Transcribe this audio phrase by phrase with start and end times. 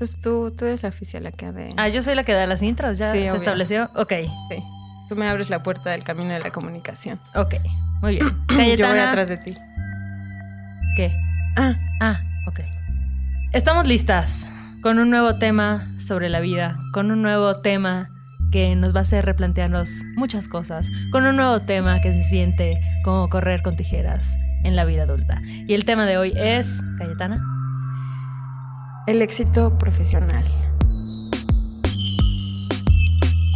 [0.00, 1.74] Entonces tú, tú eres la oficial acá de...
[1.76, 3.40] Ah, yo soy la que da las intros, ya Sí, se obvio.
[3.40, 3.90] estableció.
[3.96, 4.12] Ok,
[4.48, 4.62] Sí.
[5.08, 7.18] Tú me abres la puerta del camino de la comunicación.
[7.34, 7.54] ok,
[8.00, 8.28] muy bien.
[8.48, 9.54] Yo voy Cayetana, atrás de ti.
[10.96, 11.12] ¿Qué?
[11.56, 12.60] Ah, Ah, ok.
[13.52, 14.48] Estamos listas
[14.82, 18.08] con un nuevo tema sobre la vida, con un nuevo tema
[18.52, 22.80] que nos va a hacer replantearnos muchas cosas, con un nuevo tema que se siente
[23.02, 25.40] como correr con tijeras en la vida adulta.
[25.66, 27.42] Y el tema de hoy es, Cayetana,
[29.08, 30.44] el éxito profesional.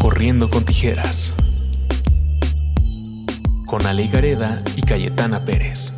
[0.01, 1.33] Corriendo con tijeras.
[3.67, 5.93] Con Ale Gareda y Cayetana Pérez.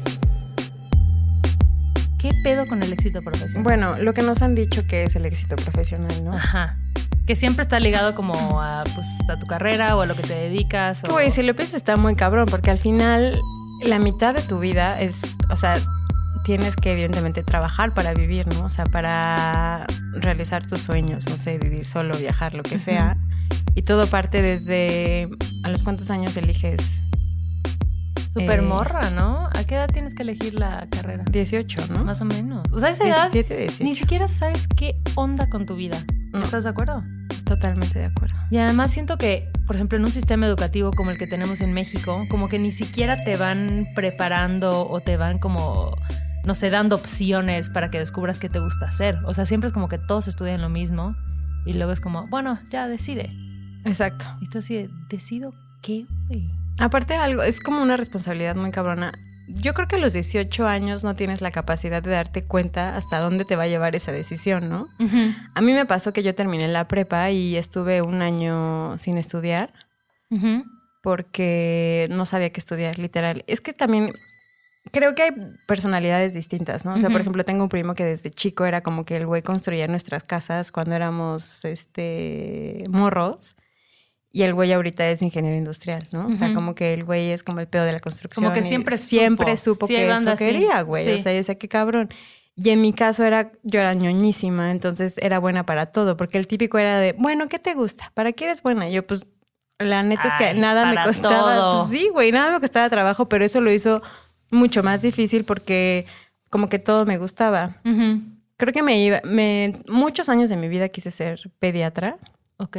[2.18, 3.62] ¿qué pedo con el éxito profesional?
[3.62, 6.32] Bueno, lo que nos han dicho que es el éxito profesional, ¿no?
[6.32, 6.78] Ajá.
[7.26, 10.34] Que siempre está ligado como a, pues, a tu carrera o a lo que te
[10.34, 11.04] dedicas.
[11.04, 13.38] O- Güey, si lo piensas está muy cabrón, porque al final
[13.82, 15.74] la mitad de tu vida es, o sea,
[16.44, 18.64] tienes que evidentemente trabajar para vivir, ¿no?
[18.64, 23.16] O sea, para realizar tus sueños, no sé, vivir solo, viajar, lo que sea.
[23.74, 25.28] Y todo parte desde
[25.64, 27.02] a los cuántos años eliges
[28.34, 29.46] Súper eh, morra, ¿no?
[29.46, 31.22] ¿A qué edad tienes que elegir la carrera?
[31.30, 32.04] 18, ¿no?
[32.04, 32.64] Más o menos.
[32.72, 33.84] O sea, a esa edad 17, 18.
[33.84, 35.96] ni siquiera sabes qué onda con tu vida.
[36.32, 36.42] No.
[36.42, 37.04] ¿Estás de acuerdo?
[37.44, 38.34] Totalmente de acuerdo.
[38.50, 41.72] Y además siento que, por ejemplo, en un sistema educativo como el que tenemos en
[41.74, 45.96] México, como que ni siquiera te van preparando o te van como,
[46.44, 49.18] no sé, dando opciones para que descubras qué te gusta hacer.
[49.24, 51.16] O sea, siempre es como que todos estudian lo mismo
[51.64, 53.30] y luego es como, bueno, ya decide.
[53.84, 54.26] Exacto.
[54.40, 56.48] Y tú así de, ¿decido qué, güey?
[56.78, 59.12] Aparte algo, es como una responsabilidad muy cabrona.
[59.46, 63.20] Yo creo que a los 18 años no tienes la capacidad de darte cuenta hasta
[63.20, 64.88] dónde te va a llevar esa decisión, ¿no?
[65.54, 69.72] A mí me pasó que yo terminé la prepa y estuve un año sin estudiar
[71.02, 73.44] porque no sabía qué estudiar, literal.
[73.46, 74.14] Es que también
[74.94, 75.32] creo que hay
[75.66, 76.94] personalidades distintas, ¿no?
[76.94, 79.42] O sea, por ejemplo, tengo un primo que desde chico era como que el güey
[79.42, 83.56] construía nuestras casas cuando éramos este morros.
[84.32, 86.26] Y el güey ahorita es ingeniero industrial, ¿no?
[86.26, 88.42] O sea, como que el güey es como el pedo de la construcción.
[88.42, 89.86] Como que siempre siempre supo.
[89.86, 90.44] supo Sí, hay que eso así.
[90.44, 91.04] quería, güey.
[91.04, 91.10] Sí.
[91.12, 92.08] O sea, yo sé qué cabrón.
[92.56, 96.46] Y en mi caso era, yo era ñoñísima, entonces era buena para todo, porque el
[96.46, 98.10] típico era de, bueno, ¿qué te gusta?
[98.14, 98.88] ¿Para qué eres buena?
[98.88, 99.26] Y yo, pues,
[99.78, 101.70] la neta es que Ay, nada me costaba.
[101.70, 104.02] Pues sí, güey, nada me costaba trabajo, pero eso lo hizo
[104.54, 106.06] mucho más difícil porque
[106.50, 107.76] como que todo me gustaba.
[108.56, 112.16] Creo que me iba, me, muchos años de mi vida quise ser pediatra.
[112.58, 112.76] Ok.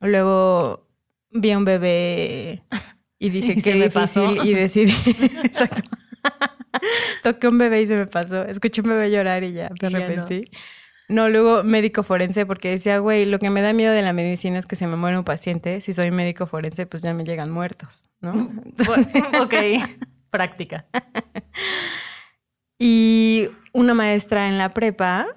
[0.00, 0.86] Luego
[1.32, 2.62] vi a un bebé
[3.18, 4.28] y dije Y qué se me pasó.
[4.28, 4.94] difícil y decidí.
[5.44, 5.82] Exacto.
[7.22, 8.44] Toqué un bebé y se me pasó.
[8.44, 9.96] Escuché un bebé llorar y ya me Y ya no.
[10.04, 10.50] arrepentí.
[11.08, 11.28] No.
[11.28, 14.66] luego médico forense porque decía, güey, lo que me da miedo de la medicina es
[14.66, 15.80] que se me muere un paciente.
[15.80, 18.32] Si soy médico forense, pues ya me llegan muertos, ¿no?
[18.34, 19.88] Bu- ok.
[20.30, 20.86] Práctica.
[22.78, 25.28] Y una maestra en la prepa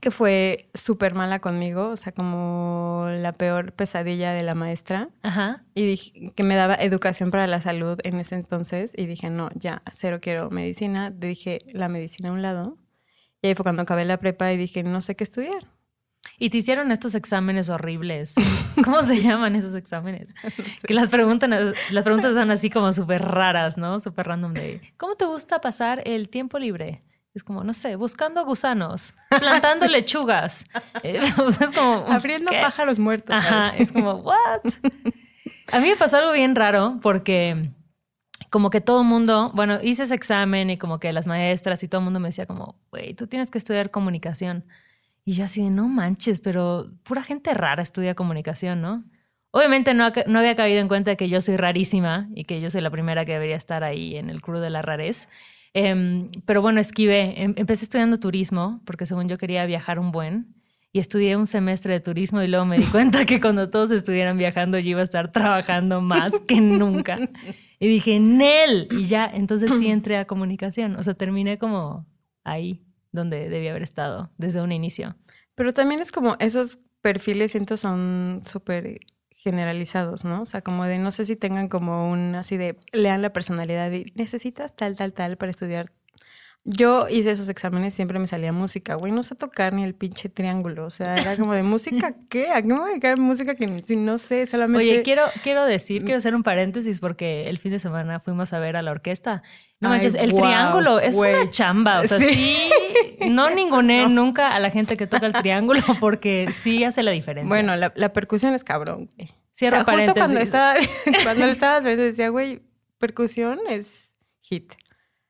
[0.00, 5.08] que fue súper mala conmigo, o sea, como la peor pesadilla de la maestra.
[5.22, 5.64] Ajá.
[5.74, 8.92] Y dije que me daba educación para la salud en ese entonces.
[8.96, 11.10] Y dije, no, ya, cero quiero medicina.
[11.10, 12.76] Dije la medicina a un lado.
[13.42, 15.64] Y ahí fue cuando acabé la prepa y dije, no sé qué estudiar.
[16.38, 18.34] Y te hicieron estos exámenes horribles.
[18.84, 20.34] ¿Cómo se llaman esos exámenes?
[20.86, 23.98] Que las preguntan, las preguntas son así como súper raras, ¿no?
[24.00, 27.02] Súper random de ¿cómo te gusta pasar el tiempo libre?
[27.34, 30.64] Es como, no sé, buscando gusanos, plantando lechugas.
[31.02, 32.06] Eh, o sea, es como.
[32.08, 32.60] Abriendo ¿qué?
[32.62, 33.36] pájaros muertos.
[33.36, 34.60] Ajá, es como, ¿what?
[35.72, 37.70] A mí me pasó algo bien raro porque
[38.50, 41.88] como que todo el mundo, bueno, hice ese examen y como que las maestras y
[41.88, 44.64] todo el mundo me decía como, güey, tú tienes que estudiar comunicación.
[45.28, 49.04] Y yo así de, no manches, pero pura gente rara estudia comunicación, ¿no?
[49.50, 52.70] Obviamente no, no había caído en cuenta de que yo soy rarísima y que yo
[52.70, 55.28] soy la primera que debería estar ahí en el crew de la rarez.
[55.74, 57.42] Em, pero bueno, esquivé.
[57.42, 60.54] Em- empecé estudiando turismo porque según yo quería viajar un buen
[60.92, 64.38] y estudié un semestre de turismo y luego me di cuenta que cuando todos estuvieran
[64.38, 67.18] viajando yo iba a estar trabajando más que nunca.
[67.80, 70.94] Y dije, Nel, y ya, entonces sí entré a comunicación.
[70.94, 72.06] O sea, terminé como
[72.44, 72.85] ahí
[73.16, 75.16] donde debía haber estado desde un inicio.
[75.56, 79.00] Pero también es como esos perfiles, siento, son súper
[79.30, 80.42] generalizados, ¿no?
[80.42, 83.90] O sea, como de no sé si tengan como un así de lean la personalidad
[83.92, 85.92] y necesitas tal, tal, tal para estudiar.
[86.68, 90.28] Yo hice esos exámenes, siempre me salía música, güey, no sé tocar ni el pinche
[90.28, 92.50] triángulo, o sea, era como de música, ¿qué?
[92.50, 94.78] ¿A qué me voy a dedicar música que si no sé, solamente...
[94.84, 98.58] Oye, quiero, quiero decir, quiero hacer un paréntesis porque el fin de semana fuimos a
[98.58, 99.44] ver a la orquesta.
[99.78, 102.00] No Ay, manches, el triángulo es una chamba.
[102.00, 102.34] O sea, Sí.
[102.34, 102.70] sí,
[103.28, 107.48] no ninguné nunca a la gente que toca el triángulo porque sí hace la diferencia.
[107.48, 109.30] Bueno, la, la percusión es cabrón, güey.
[109.52, 110.74] Cierra o sea, justo cuando estaba,
[111.22, 112.60] cuando estabas decía, güey,
[112.98, 114.72] percusión es hit.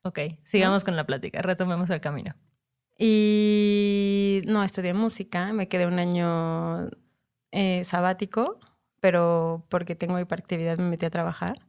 [0.07, 2.37] Ok, sigamos con la plática, retomemos el camino.
[2.97, 6.89] Y no estudié música, me quedé un año
[7.51, 8.61] eh, sabático,
[9.01, 11.67] pero porque tengo hiperactividad me metí a trabajar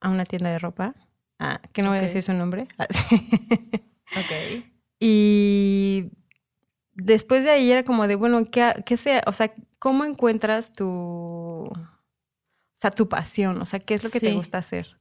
[0.00, 0.94] a una tienda de ropa,
[1.40, 2.68] ah, que no voy a decir su nombre.
[2.78, 3.16] Ah, sí.
[4.16, 4.64] Ok.
[5.00, 6.10] Y
[6.94, 9.22] después de ahí era como de, bueno, ¿qué, qué sea?
[9.26, 11.72] O sea, ¿cómo encuentras tu, o
[12.74, 13.60] sea, tu pasión?
[13.60, 14.96] O sea, ¿qué es lo que te gusta hacer?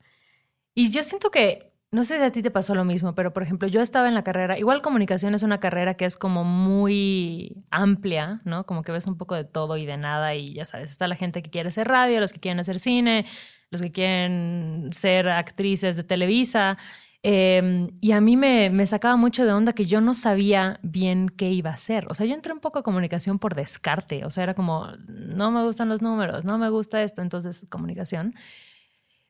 [0.74, 3.42] Y yo siento que, no sé si a ti te pasó lo mismo, pero por
[3.42, 7.64] ejemplo, yo estaba en la carrera, igual comunicación es una carrera que es como muy
[7.72, 8.66] amplia, ¿no?
[8.66, 11.16] Como que ves un poco de todo y de nada y ya sabes, está la
[11.16, 13.26] gente que quiere hacer radio, los que quieren hacer cine,
[13.72, 16.78] los que quieren ser actrices de Televisa.
[17.24, 21.30] Eh, y a mí me, me sacaba mucho de onda que yo no sabía bien
[21.30, 22.06] qué iba a hacer.
[22.10, 24.26] O sea, yo entré un poco a comunicación por descarte.
[24.26, 28.36] O sea, era como, no me gustan los números, no me gusta esto, entonces comunicación.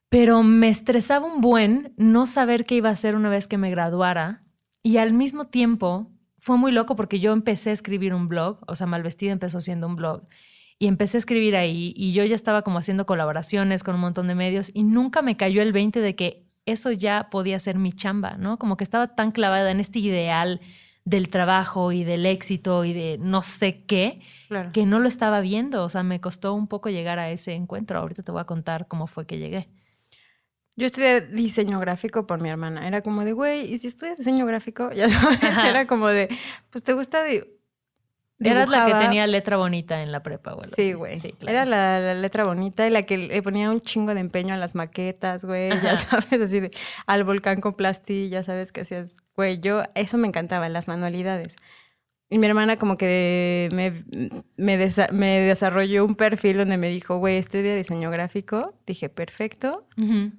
[0.10, 3.70] Pero me estresaba un buen no saber qué iba a hacer una vez que me
[3.70, 4.44] graduara.
[4.82, 8.76] Y al mismo tiempo fue muy loco porque yo empecé a escribir un blog, o
[8.76, 10.24] sea, Malvestida empezó siendo un blog.
[10.80, 14.28] Y empecé a escribir ahí y yo ya estaba como haciendo colaboraciones con un montón
[14.28, 17.92] de medios y nunca me cayó el 20 de que eso ya podía ser mi
[17.92, 18.58] chamba, ¿no?
[18.58, 20.62] Como que estaba tan clavada en este ideal
[21.04, 24.72] del trabajo y del éxito y de no sé qué, Claro.
[24.72, 25.84] que no lo estaba viendo.
[25.84, 28.00] O sea, me costó un poco llegar a ese encuentro.
[28.00, 29.68] Ahorita te voy a contar cómo fue que llegué.
[30.80, 32.88] Yo estudié diseño gráfico por mi hermana.
[32.88, 34.90] Era como de, güey, ¿y si estudias diseño gráfico?
[34.96, 35.70] Ya sabes, Ajá.
[35.70, 36.30] era como de,
[36.70, 37.56] pues te gusta de...
[38.42, 39.06] Eras la que dibujaba.
[39.06, 40.70] tenía letra bonita en la prepa, güey.
[40.74, 41.20] Sí, güey.
[41.20, 41.52] Sí, claro.
[41.52, 44.58] Era la, la letra bonita y la que le ponía un chingo de empeño a
[44.58, 45.70] las maquetas, güey.
[45.84, 46.72] Ya sabes, así de
[47.06, 49.60] al volcán con plasti, ya sabes que hacías, güey.
[49.60, 51.58] Yo, eso me encantaba, las manualidades.
[52.30, 54.06] Y mi hermana como que me,
[54.56, 58.74] me, desa- me desarrolló un perfil donde me dijo, güey, estudia diseño gráfico.
[58.88, 59.86] Dije, perfecto.
[59.98, 60.32] Ujú.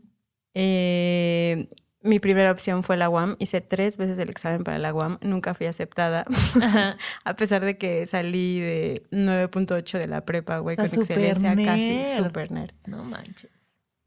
[0.55, 1.69] Eh,
[2.03, 3.37] mi primera opción fue la UAM.
[3.39, 5.19] Hice tres veces el examen para la UAM.
[5.21, 6.25] Nunca fui aceptada.
[6.61, 6.97] Ajá.
[7.25, 11.55] A pesar de que salí de 9.8 de la prepa, güey, O sea, con excelencia
[11.57, 12.75] casi, super nerd.
[12.87, 13.51] No manches.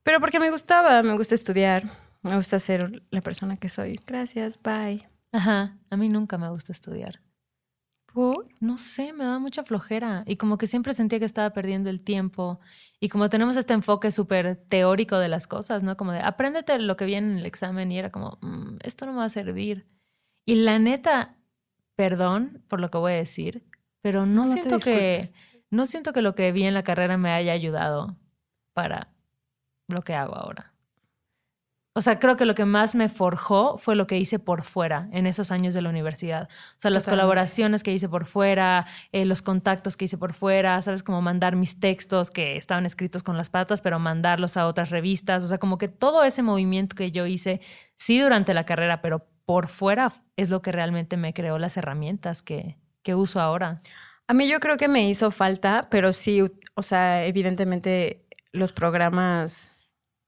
[0.03, 1.83] Pero porque me gustaba, me gusta estudiar,
[2.23, 3.99] me gusta ser la persona que soy.
[4.05, 5.07] Gracias, bye.
[5.31, 5.77] Ajá.
[5.89, 7.22] A mí nunca me gusta estudiar.
[8.13, 8.45] ¿Por?
[8.59, 10.23] No sé, me da mucha flojera.
[10.27, 12.59] Y como que siempre sentía que estaba perdiendo el tiempo.
[12.99, 15.97] Y como tenemos este enfoque súper teórico de las cosas, ¿no?
[15.97, 17.91] Como de apréndete lo que viene en el examen.
[17.91, 19.87] Y era como, "Mm, esto no me va a servir.
[20.45, 21.37] Y la neta,
[21.95, 23.65] perdón por lo que voy a decir,
[24.01, 25.33] pero no, No, siento que
[25.71, 28.15] no siento que lo que vi en la carrera me haya ayudado
[28.73, 29.11] para
[29.87, 30.72] lo que hago ahora.
[31.95, 35.09] O sea, creo que lo que más me forjó fue lo que hice por fuera
[35.11, 36.49] en esos años de la universidad.
[36.49, 37.09] O sea, las Totalmente.
[37.11, 41.03] colaboraciones que hice por fuera, eh, los contactos que hice por fuera, ¿sabes?
[41.03, 45.43] Como mandar mis textos que estaban escritos con las patas, pero mandarlos a otras revistas.
[45.43, 47.61] O sea, como que todo ese movimiento que yo hice,
[47.95, 52.41] sí durante la carrera, pero por fuera es lo que realmente me creó las herramientas
[52.41, 53.81] que, que uso ahora.
[54.27, 56.41] A mí yo creo que me hizo falta, pero sí,
[56.73, 59.72] o sea, evidentemente los programas...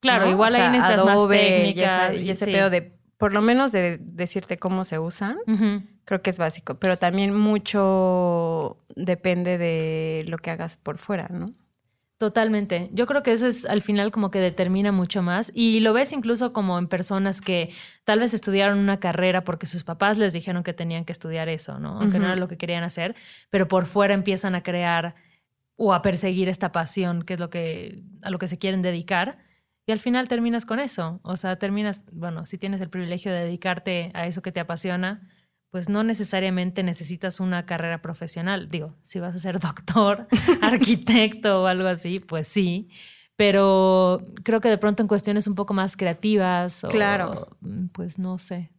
[0.05, 0.31] Claro, ¿no?
[0.31, 2.07] igual O sea, ahí necesitas más Adobe y técnica.
[2.11, 2.51] esa- Y, ese sí.
[2.51, 2.81] pedo de,
[3.17, 5.37] por lo menos de decirte cómo se usan,
[6.05, 6.75] creo que es básico.
[6.75, 11.47] Pero también mucho depende de lo que hagas por fuera, ¿no?
[12.17, 12.87] Totalmente.
[12.93, 16.13] Yo creo que eso es al final como que determina mucho más y lo ves
[16.13, 17.71] incluso como en personas que
[18.05, 21.77] tal vez estudiaron una carrera porque sus papás les dijeron que tenían que estudiar eso,
[21.77, 21.99] ¿no?
[21.99, 23.15] Aunque no era lo que querían hacer,
[23.49, 25.15] pero por fuera empiezan a crear
[25.75, 29.39] o a perseguir esta pasión, que es lo que a lo que se quieren dedicar.
[29.87, 31.19] Y al final terminas con eso.
[31.23, 35.29] O sea, terminas, bueno, si tienes el privilegio de dedicarte a eso que te apasiona,
[35.69, 38.69] pues no necesariamente necesitas una carrera profesional.
[38.69, 40.27] Digo, si vas a ser doctor,
[40.61, 42.89] arquitecto o algo así, pues sí.
[43.35, 47.49] Pero creo que de pronto en cuestiones un poco más creativas o, Claro.
[47.61, 48.71] mm, pues no sé.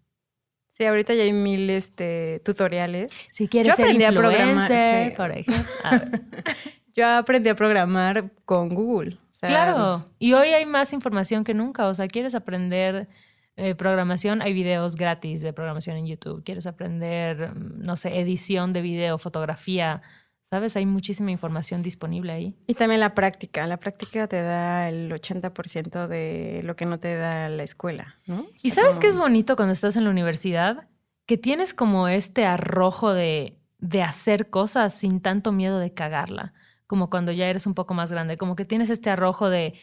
[0.70, 3.12] Sí, ahorita ya hay mil este, tutoriales.
[3.30, 4.68] Si quieres Yo ser aprendí a programar,
[5.08, 5.14] sí.
[5.16, 5.64] por ejemplo.
[5.84, 6.22] A ver.
[6.94, 9.18] Yo aprendí a programar con Google.
[9.38, 11.86] Sea, Claro, y hoy hay más información que nunca.
[11.88, 13.08] O sea, quieres aprender
[13.56, 16.42] eh, programación, hay videos gratis de programación en YouTube.
[16.44, 20.02] Quieres aprender, mm, no sé, edición de video, fotografía.
[20.42, 20.76] ¿Sabes?
[20.76, 22.54] Hay muchísima información disponible ahí.
[22.68, 23.66] Y también la práctica.
[23.66, 28.42] La práctica te da el 80% de lo que no te da la escuela, ¿no?
[28.42, 30.86] O ¿Y sabes como- qué es bonito cuando estás en la universidad?
[31.26, 36.52] Que tienes como este arrojo de, de hacer cosas sin tanto miedo de cagarla,
[36.86, 39.74] como cuando ya eres un poco más grande, como que tienes este arrojo de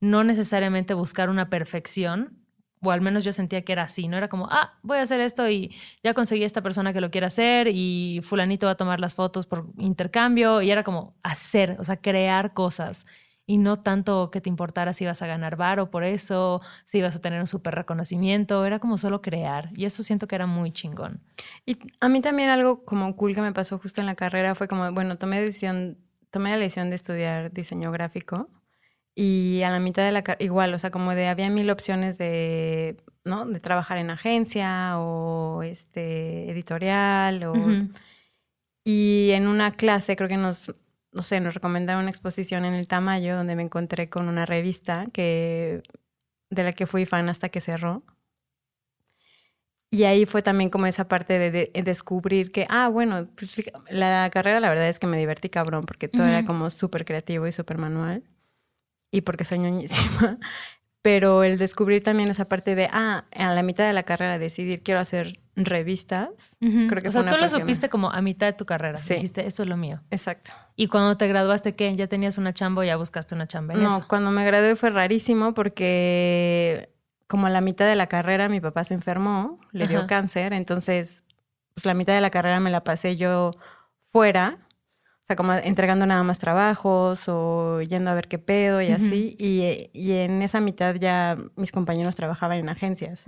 [0.00, 2.38] no necesariamente buscar una perfección,
[2.84, 5.20] o al menos yo sentía que era así, no era como, ah, voy a hacer
[5.20, 8.76] esto y ya conseguí a esta persona que lo quiere hacer y fulanito va a
[8.76, 13.06] tomar las fotos por intercambio, y era como hacer, o sea, crear cosas.
[13.46, 17.16] y no tanto que te importara si ibas a ganar varo por eso, si ibas
[17.16, 20.72] a tener un súper reconocimiento, era como solo crear y eso siento que era muy
[20.72, 21.20] chingón.
[21.66, 24.68] Y a mí también algo como cool que me pasó justo en la carrera fue
[24.68, 25.98] como, bueno, tomé decisión,
[26.32, 28.50] tomé la decisión de estudiar diseño gráfico
[29.14, 32.18] y a la mitad de la carrera, igual, o sea, como de había mil opciones
[32.18, 33.46] de, ¿no?
[33.46, 37.54] De trabajar en agencia o este editorial o...
[38.84, 40.74] Y en una clase creo que nos
[41.12, 45.06] no sé, nos recomendaron una exposición en el Tamayo donde me encontré con una revista
[45.12, 45.82] que,
[46.50, 48.02] de la que fui fan hasta que cerró.
[49.92, 54.58] Y ahí fue también como esa parte de, descubrir que, ah, bueno, pues, la carrera
[54.58, 57.76] la verdad es que me divertí cabrón porque todo era como súper creativo y súper
[57.76, 58.22] manual.
[59.10, 60.38] Y porque soy ñoñísima.
[61.02, 64.82] Pero el descubrir también esa parte de, ah, a la mitad de la carrera decidir
[64.82, 66.56] quiero hacer revistas.
[66.60, 68.96] Creo que o sea, tú lo supiste como a mitad de tu carrera.
[68.96, 69.14] Sí.
[69.14, 70.00] Dijiste, esto es lo mío.
[70.10, 70.52] Exacto.
[70.74, 71.94] ¿Y cuando te graduaste qué?
[71.96, 74.88] ¿Ya tenías una chamba o ya buscaste una chamba en no, cuando me gradué fue
[74.88, 76.91] rarísimo porque
[77.32, 81.24] como a la mitad de la carrera mi papá se enfermó, le dio cáncer, entonces
[81.72, 83.52] pues la mitad de la carrera me la pasé yo
[83.96, 84.58] fuera.
[85.22, 89.34] O sea, como entregando nada más trabajos o yendo a ver qué pedo y así.
[89.38, 93.24] Y, y, en esa mitad ya mis compañeros trabajaban en agencias.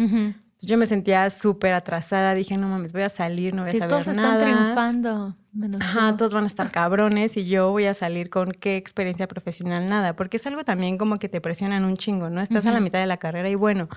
[0.60, 3.88] Yo me sentía súper atrasada, dije, no mames, voy a salir, no voy a saber
[3.88, 4.38] todos nada.
[4.38, 5.36] están triunfando.
[5.80, 9.86] Ajá, todos van a estar cabrones y yo voy a salir con qué experiencia profesional,
[9.86, 12.40] nada, porque es algo también como que te presionan un chingo, ¿no?
[12.40, 13.88] Estás a la mitad de la carrera y bueno,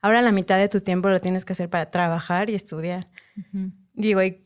[0.00, 3.08] ahora la mitad de tu tiempo lo tienes que hacer para trabajar y estudiar.
[3.92, 4.42] Digo, hay,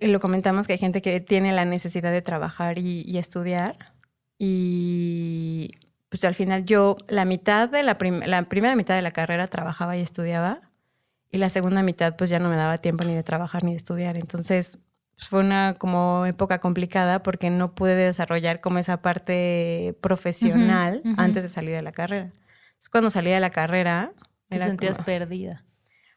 [0.00, 3.94] lo comentamos que hay gente que tiene la necesidad de trabajar y, estudiar
[4.38, 5.72] y
[6.08, 9.96] pues al final yo la mitad de la, la primera mitad de la carrera trabajaba
[9.98, 10.60] y estudiaba
[11.30, 13.76] y la segunda mitad pues ya no me daba tiempo ni de trabajar ni de
[13.76, 14.18] estudiar.
[14.18, 14.78] Entonces
[15.16, 21.42] pues, fue una como época complicada porque no pude desarrollar como esa parte profesional antes
[21.42, 22.32] de salir de la carrera.
[22.90, 24.12] cuando salí de la carrera...
[24.48, 25.64] Te sentías perdida.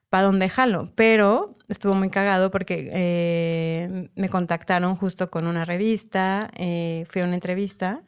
[0.10, 0.91] ¿Para dónde jalo?
[0.96, 7.25] Pero estuvo muy cagado porque eh, me contactaron justo con una revista, eh, fui a
[7.25, 8.01] una entrevista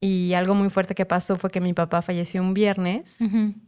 [0.00, 3.18] y algo muy fuerte que pasó fue que mi papá falleció un viernes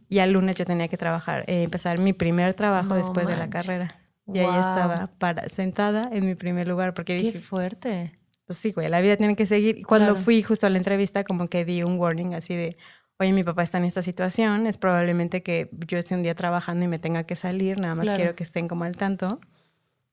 [0.07, 3.49] y al lunes yo tenía que trabajar, eh, empezar mi primer trabajo después de la
[3.49, 3.95] carrera.
[4.31, 7.33] Y ahí estaba para, sentada en mi primer lugar porque dije...
[7.33, 8.19] Qué fuerte.
[8.45, 9.77] Pues sí, güey, la vida tiene que seguir.
[9.79, 12.77] Y cuando fui justo a la entrevista, como que di un warning así de,
[13.19, 16.85] oye, mi papá está en esta situación, es probablemente que yo esté un día trabajando
[16.85, 19.39] y me tenga que salir, nada más quiero que estén como al tanto.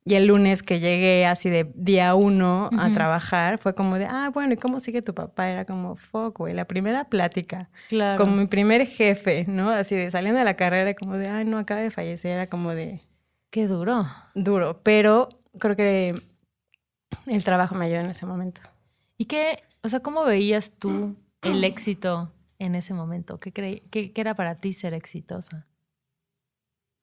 [0.09, 4.31] Y el lunes que llegué así de día uno a trabajar, fue como de, ah,
[4.33, 5.51] bueno, ¿y cómo sigue tu papá?
[5.51, 7.71] Era como, fuck, güey, la primera plática.
[7.89, 8.17] Claro.
[8.17, 9.69] Como mi primer jefe, ¿no?
[9.69, 12.71] Así de saliendo de la carrera, como de, ay, no, acaba de fallecer, era como
[12.71, 13.01] de...
[13.51, 14.07] Qué duro.
[14.37, 16.15] Duro, pero creo que
[17.27, 18.61] el trabajo me ayudó en ese momento.
[19.19, 23.41] ¿Y qué, o sea, cómo veías tú el éxito en ese momento?
[23.41, 25.67] ¿Qué, qué, qué era para ti ser exitosa?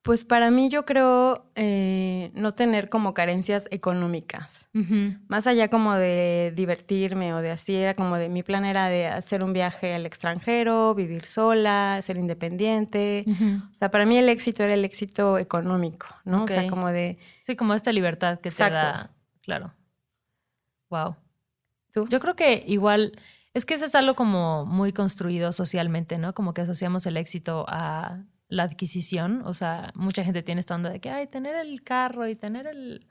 [0.04, 4.68] Pues para mí yo creo eh, no tener como carencias económicas.
[5.30, 9.08] Más allá como de divertirme o de así, era como de mi plan era de
[9.08, 13.24] hacer un viaje al extranjero, vivir sola, ser independiente.
[13.72, 16.44] O sea, para mí el éxito era el éxito económico, ¿no?
[16.44, 17.18] O sea, como de...
[17.44, 19.12] Sí, como esta libertad que se da.
[19.40, 19.74] Claro.
[20.90, 21.16] Wow.
[21.94, 22.10] ¿Tú?
[22.10, 23.14] Yo creo que igual...
[23.54, 26.34] Es que eso es algo como muy construido socialmente, ¿no?
[26.34, 29.42] Como que asociamos el éxito a la adquisición.
[29.46, 32.68] O sea, mucha gente tiene esta onda de que, ay, tener el carro y tener
[32.68, 33.08] el,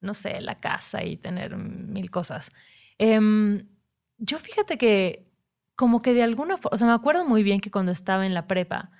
[0.00, 2.50] no sé, la casa y tener mil cosas.
[2.98, 3.68] Em,
[4.18, 5.24] yo fíjate que
[5.76, 8.34] como que de alguna forma, o sea, me acuerdo muy bien que cuando estaba en
[8.34, 8.90] la prepa,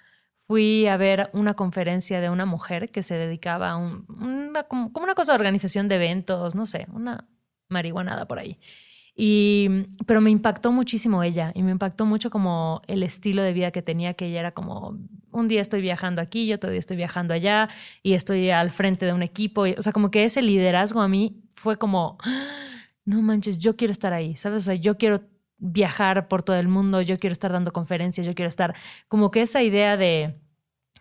[0.47, 4.91] fui a ver una conferencia de una mujer que se dedicaba a un, una, como
[4.95, 7.29] una cosa de organización de eventos, no sé, una
[7.69, 8.59] marihuanada por ahí.
[9.23, 9.69] Y,
[10.07, 13.83] pero me impactó muchísimo ella y me impactó mucho como el estilo de vida que
[13.83, 14.97] tenía, que ella era como,
[15.31, 17.69] un día estoy viajando aquí, y otro día estoy viajando allá
[18.03, 19.67] y estoy al frente de un equipo.
[19.77, 22.17] o sea, como que ese liderazgo a mí fue como,
[23.05, 24.63] no manches, yo quiero estar ahí, ¿sabes?
[24.63, 25.21] O sea, yo quiero
[25.59, 28.75] viajar por todo el mundo, yo quiero estar dando conferencias, yo quiero estar,
[29.07, 30.41] como que esa idea de,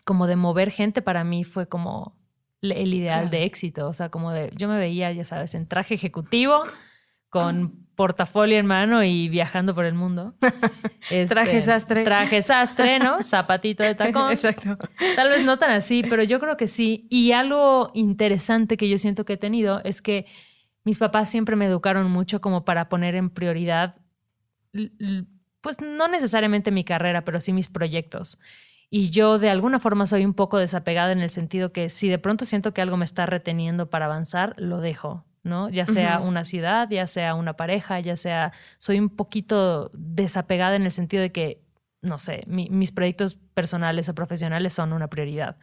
[0.04, 2.18] como de mover gente para mí fue como
[2.60, 5.94] el ideal de éxito, o sea, como de, yo me veía, ya sabes, en traje
[5.94, 6.64] ejecutivo
[7.30, 10.34] con portafolio en mano y viajando por el mundo.
[11.10, 12.04] Este, traje sastre.
[12.04, 13.22] Traje sastre, ¿no?
[13.24, 14.32] Zapatito de tacón.
[14.32, 14.78] Exacto.
[15.16, 17.08] Tal vez no tan así, pero yo creo que sí.
[17.10, 20.26] Y algo interesante que yo siento que he tenido es que
[20.84, 23.96] mis papás siempre me educaron mucho como para poner en prioridad,
[25.60, 28.38] pues no necesariamente mi carrera, pero sí mis proyectos.
[28.88, 32.18] Y yo de alguna forma soy un poco desapegada en el sentido que si de
[32.18, 35.68] pronto siento que algo me está reteniendo para avanzar, lo dejo ¿no?
[35.70, 38.52] Ya sea una ciudad, ya sea una pareja, ya sea...
[38.78, 41.62] Soy un poquito desapegada en el sentido de que,
[42.02, 45.56] no sé, mi- mis proyectos personales o profesionales son una prioridad.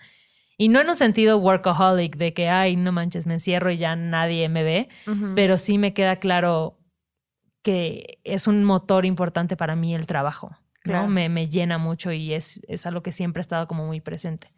[0.57, 3.96] Y no en un sentido workaholic de que, ay, no manches, me encierro y ya
[3.96, 4.89] nadie me ve,
[5.36, 6.79] pero sí me queda claro
[7.62, 10.57] que es un motor importante para mí el trabajo, ¿no?
[10.93, 11.07] Claro.
[11.10, 14.53] Me, me llena mucho y es, es algo que siempre ha estado como muy presente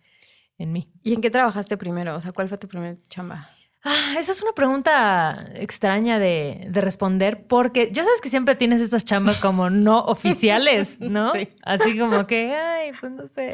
[0.57, 0.91] en mí.
[1.03, 2.15] ¿Y en qué trabajaste primero?
[2.15, 3.49] O sea, ¿cuál fue tu primer chamba?
[3.83, 8.81] Ah, esa es una pregunta extraña de, de responder porque ya sabes que siempre tienes
[8.81, 11.31] estas chambas como no oficiales, ¿no?
[11.31, 11.47] Sí.
[11.63, 13.53] Así como que, ay, pues no sé.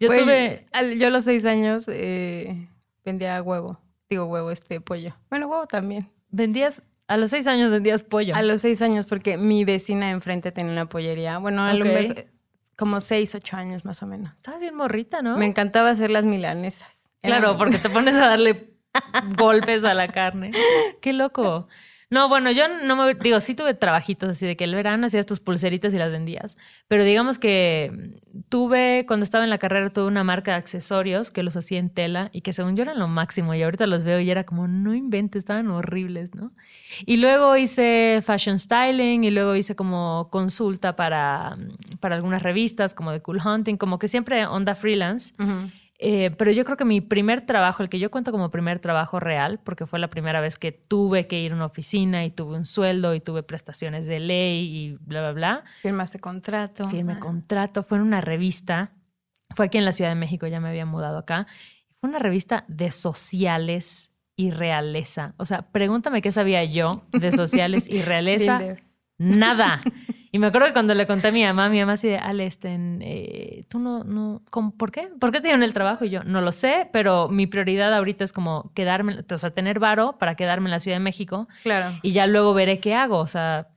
[0.00, 0.66] Yo Güey, tuve...
[0.98, 2.68] yo a los seis años eh,
[3.04, 3.78] vendía huevo.
[4.08, 5.14] Digo huevo, este pollo.
[5.30, 6.10] Bueno, huevo también.
[6.30, 8.34] Vendías, a los seis años vendías pollo.
[8.34, 11.36] A los seis años, porque mi vecina enfrente tenía una pollería.
[11.38, 11.90] Bueno, a lo Ok.
[11.92, 12.26] mejor-
[12.76, 14.32] como seis, ocho años más o menos.
[14.36, 15.36] Estabas bien morrita, ¿no?
[15.36, 16.88] Me encantaba hacer las milanesas.
[17.20, 18.71] Claro, porque te pones a darle
[19.36, 20.52] golpes a la carne.
[21.00, 21.68] Qué loco.
[22.12, 25.24] No, bueno, yo no me digo, sí tuve trabajitos así de que el verano hacías
[25.24, 27.90] tus pulseritas y las vendías, pero digamos que
[28.50, 31.88] tuve, cuando estaba en la carrera, tuve una marca de accesorios que los hacía en
[31.88, 34.68] tela y que según yo eran lo máximo y ahorita los veo y era como,
[34.68, 36.52] no inventes, estaban horribles, ¿no?
[37.06, 41.56] Y luego hice fashion styling y luego hice como consulta para,
[41.98, 45.32] para algunas revistas como de Cool Hunting, como que siempre onda freelance.
[46.04, 49.20] Eh, pero yo creo que mi primer trabajo, el que yo cuento como primer trabajo
[49.20, 52.56] real, porque fue la primera vez que tuve que ir a una oficina y tuve
[52.56, 55.64] un sueldo y tuve prestaciones de ley y bla, bla, bla.
[55.82, 56.88] Firmaste contrato.
[56.90, 57.20] Firme Ah.
[57.20, 58.90] contrato, fue en una revista,
[59.54, 61.46] fue aquí en la Ciudad de México, ya me había mudado acá.
[62.00, 65.34] Fue una revista de sociales y realeza.
[65.36, 68.60] O sea, pregúntame qué sabía yo de sociales y realeza.
[69.18, 69.78] Nada.
[70.34, 72.46] Y me acuerdo que cuando le conté a mi mamá, mi mamá así de, Ale,
[72.46, 75.08] este, eh, tú no, no, ¿cómo- ¿por qué?
[75.20, 76.06] ¿Por qué te dieron el trabajo?
[76.06, 79.78] Y yo, no lo sé, pero mi prioridad ahorita es como quedarme, o sea, tener
[79.78, 81.94] varo para quedarme en la Ciudad de México Claro.
[82.02, 83.68] y ya luego veré qué hago, o sea,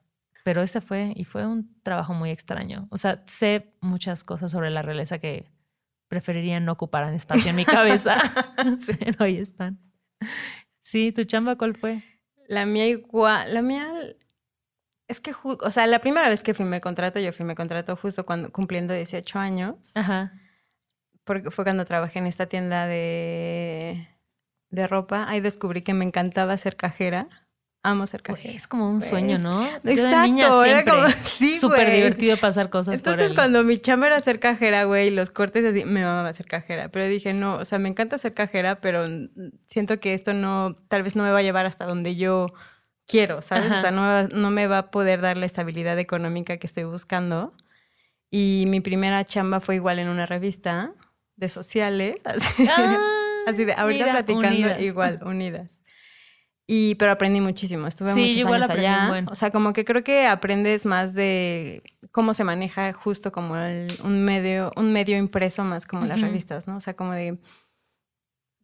[0.45, 2.87] pero ese fue, y fue un trabajo muy extraño.
[2.89, 5.51] O sea, sé muchas cosas sobre la realeza que
[6.07, 8.15] preferiría no ocuparan espacio en mi cabeza,
[8.99, 9.77] pero ahí están.
[10.81, 12.01] Sí, ¿tu chamba cuál fue?
[12.47, 13.85] La mía igual, la mía
[15.07, 18.51] es que, o sea, la primera vez que firmé contrato, yo firmé contrato justo cuando
[18.51, 20.33] cumpliendo 18 años, Ajá.
[21.23, 24.07] porque fue cuando trabajé en esta tienda de,
[24.69, 25.25] de ropa.
[25.27, 27.27] Ahí descubrí que me encantaba ser cajera.
[27.83, 28.51] Amo ser cajera.
[28.55, 29.61] es como un Pues, sueño, ¿no?
[29.63, 30.91] Yo de Exacto, niña era siempre.
[30.91, 35.11] como, sí, Súper divertido pasar cosas por Entonces, cuando mi chamba era ser cajera, güey,
[35.11, 36.89] los cortes así, me mamaba ser cajera.
[36.89, 39.05] Pero dije, no, o sea, me encanta ser cajera, pero
[39.69, 42.47] siento que esto no, tal vez no me va a llevar hasta donde yo
[43.07, 43.65] quiero, ¿sabes?
[43.65, 43.75] Ajá.
[43.75, 47.53] O sea, no, no me va a poder dar la estabilidad económica que estoy buscando.
[48.31, 50.91] Y mi primera chamba fue igual en una revista
[51.35, 52.97] de sociales, así, Ah,
[53.47, 54.81] así de ahorita mira, platicando unidas.
[54.81, 55.79] igual, unidas.
[56.67, 59.07] Y, pero aprendí muchísimo, estuve Sí, muchos igual años allá.
[59.07, 59.29] buen.
[59.29, 63.85] O sea, como que creo que aprendes más de cómo se maneja justo como el-
[64.03, 66.77] un medio, un medio impreso más como las revistas, ¿no?
[66.77, 67.37] O sea, como de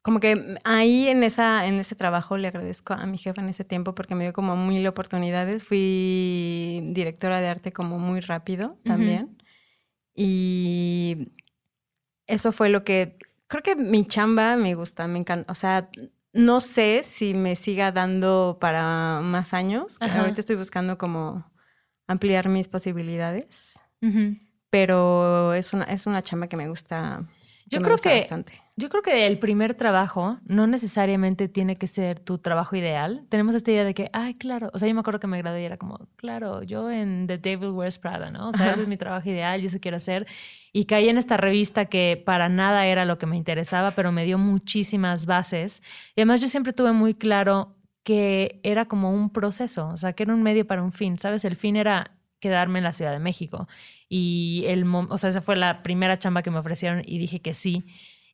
[0.01, 3.63] como que ahí en esa en ese trabajo le agradezco a mi jefa en ese
[3.63, 5.63] tiempo porque me dio como mil oportunidades.
[5.63, 9.37] Fui directora de arte como muy rápido también.
[10.15, 11.29] Y
[12.27, 15.89] eso fue lo que creo que mi chamba me gusta, me encanta, o sea,
[16.33, 19.97] no sé si me siga dando para más años.
[19.99, 20.21] Ajá.
[20.21, 21.51] Ahorita estoy buscando como
[22.07, 23.79] ampliar mis posibilidades,
[24.69, 27.27] pero es una es una chamba que me gusta.
[27.71, 28.53] Yo creo que- bastante.
[28.77, 33.25] Yo creo que el primer trabajo no necesariamente tiene que ser tu trabajo ideal.
[33.29, 34.71] Tenemos esta idea de que, ay, claro.
[34.73, 37.37] O sea, yo me acuerdo que me gradué y era como, claro, yo en The
[37.37, 38.49] Devil Wears Prada, ¿no?
[38.49, 38.71] O sea, Ajá.
[38.73, 40.25] ese es mi trabajo ideal, yo eso quiero hacer.
[40.73, 44.23] Y caí en esta revista que para nada era lo que me interesaba, pero me
[44.25, 45.83] dio muchísimas bases.
[46.15, 50.23] Y además yo siempre tuve muy claro que era como un proceso, o sea, que
[50.23, 51.45] era un medio para un fin, ¿sabes?
[51.45, 53.69] El fin era quedarme en la Ciudad de México.
[54.09, 57.53] Y el, o sea, esa fue la primera chamba que me ofrecieron y dije que
[57.53, 57.85] sí.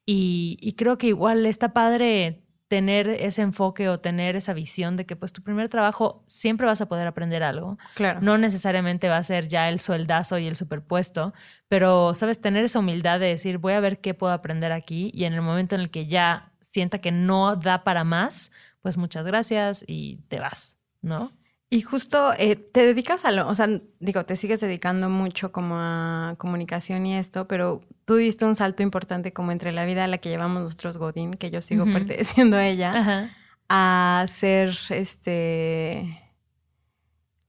[0.05, 5.05] Y, y creo que igual está padre tener ese enfoque o tener esa visión de
[5.05, 7.77] que pues tu primer trabajo siempre vas a poder aprender algo.
[7.95, 8.19] Claro.
[8.21, 11.33] No necesariamente va a ser ya el sueldazo y el superpuesto,
[11.67, 15.23] pero sabes, tener esa humildad de decir voy a ver qué puedo aprender aquí y
[15.23, 19.25] en el momento en el que ya sienta que no da para más, pues muchas
[19.25, 21.31] gracias y te vas, ¿no?
[21.69, 23.67] Y justo eh, te dedicas a lo, o sea,
[23.99, 28.83] digo, te sigues dedicando mucho como a comunicación y esto, pero tú diste un salto
[28.83, 32.55] importante como entre la vida a la que llevamos nosotros Godín, que yo sigo perteneciendo
[32.55, 33.29] a ella, Ajá.
[33.67, 36.23] a ser este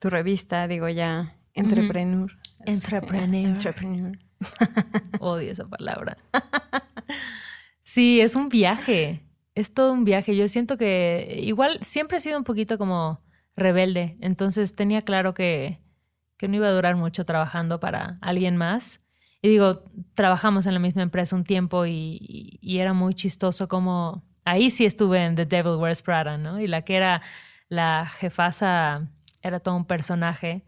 [0.01, 2.33] tu revista, digo ya, entrepreneur.
[2.67, 3.51] Entrepreneur.
[3.51, 4.19] Entrepreneur.
[5.21, 6.17] Odio esa palabra.
[7.83, 9.23] Sí, es un viaje.
[9.55, 10.37] es todo un viaje.
[10.37, 13.21] Yo siento que igual siempre he sido un poquito como
[13.59, 15.81] rebelde, entonces tenía claro que,
[16.37, 19.01] que no iba a durar mucho trabajando para alguien más.
[19.41, 24.25] Y digo, trabajamos en la misma empresa un tiempo y, y, era muy chistoso como
[24.45, 26.61] ahí sí estuve en The Devil Wears Prada, ¿no?
[26.61, 27.23] Y la que era
[27.69, 29.09] la jefasa
[29.43, 30.65] era todo un personaje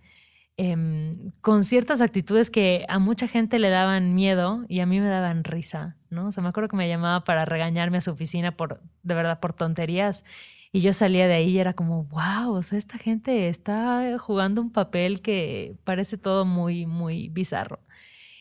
[0.56, 5.08] em, con ciertas actitudes que a mucha gente le daban miedo y a mí me
[5.08, 6.26] daban risa, ¿no?
[6.26, 9.40] O sea, me acuerdo que me llamaba para regañarme a su oficina por, de verdad,
[9.40, 10.24] por tonterías.
[10.72, 14.62] Y yo salía de ahí y era como, wow, o sea, esta gente está jugando
[14.62, 17.80] un papel que parece todo muy, muy bizarro.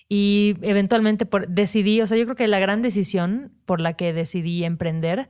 [0.07, 4.13] Y eventualmente por, decidí, o sea, yo creo que la gran decisión por la que
[4.13, 5.29] decidí emprender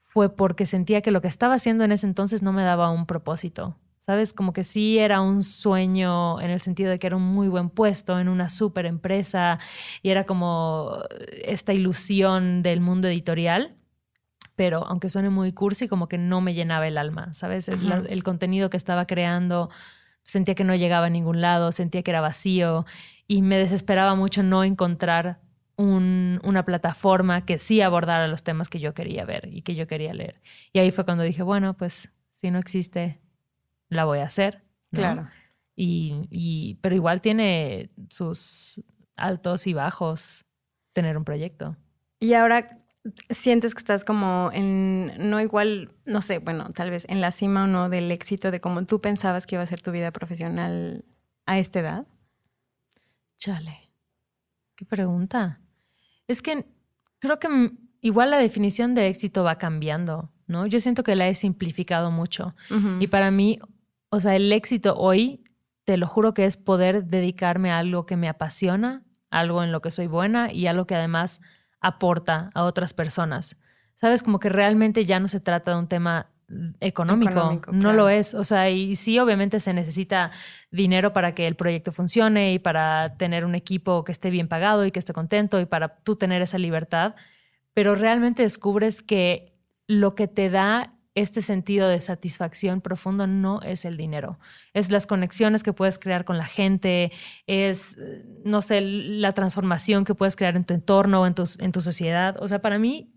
[0.00, 3.06] fue porque sentía que lo que estaba haciendo en ese entonces no me daba un
[3.06, 3.78] propósito.
[3.98, 4.32] ¿Sabes?
[4.32, 7.70] Como que sí era un sueño en el sentido de que era un muy buen
[7.70, 9.58] puesto en una super empresa
[10.00, 10.98] y era como
[11.44, 13.74] esta ilusión del mundo editorial,
[14.56, 17.68] pero aunque suene muy cursi, como que no me llenaba el alma, ¿sabes?
[17.68, 19.70] El, el contenido que estaba creando
[20.24, 22.84] sentía que no llegaba a ningún lado, sentía que era vacío
[23.28, 25.40] y me desesperaba mucho no encontrar
[25.78, 30.14] una plataforma que sí abordara los temas que yo quería ver y que yo quería
[30.14, 30.40] leer.
[30.72, 33.20] Y ahí fue cuando dije, bueno, pues si no existe,
[33.88, 34.64] la voy a hacer.
[34.90, 35.28] Claro.
[35.74, 38.82] Y, pero igual tiene sus
[39.16, 40.46] altos y bajos
[40.94, 41.76] tener un proyecto.
[42.20, 42.85] Y ahora
[43.30, 47.64] sientes que estás como en, no igual, no sé, bueno, tal vez en la cima
[47.64, 51.04] o no del éxito de cómo tú pensabas que iba a ser tu vida profesional
[51.46, 52.06] a esta edad?
[53.38, 53.90] Chale,
[54.74, 55.60] qué pregunta.
[56.26, 56.66] Es que
[57.18, 60.66] creo que igual la definición de éxito va cambiando, ¿no?
[60.66, 62.54] Yo siento que la he simplificado mucho.
[63.00, 63.58] Y para mí,
[64.10, 65.44] o sea, el éxito hoy,
[65.84, 69.80] te lo juro que es poder dedicarme a algo que me apasiona, algo en lo
[69.80, 71.40] que soy buena y algo que además
[71.86, 73.56] aporta a otras personas.
[73.94, 76.30] Sabes, como que realmente ya no se trata de un tema
[76.80, 78.34] económico, no lo es.
[78.34, 80.30] O sea, y sí, obviamente se necesita
[80.70, 84.84] dinero para que el proyecto funcione y para tener un equipo que esté bien pagado
[84.84, 87.14] y que esté contento y para tú tener esa libertad,
[87.74, 89.54] pero realmente descubres que
[89.86, 94.38] lo que te da este sentido de satisfacción profundo no es el dinero,
[94.74, 97.10] es las conexiones que puedes crear con la gente,
[97.48, 97.96] es,
[98.44, 101.80] no sé, la transformación que puedes crear en tu entorno o en tu, en tu
[101.80, 102.36] sociedad.
[102.38, 103.10] O sea, para mí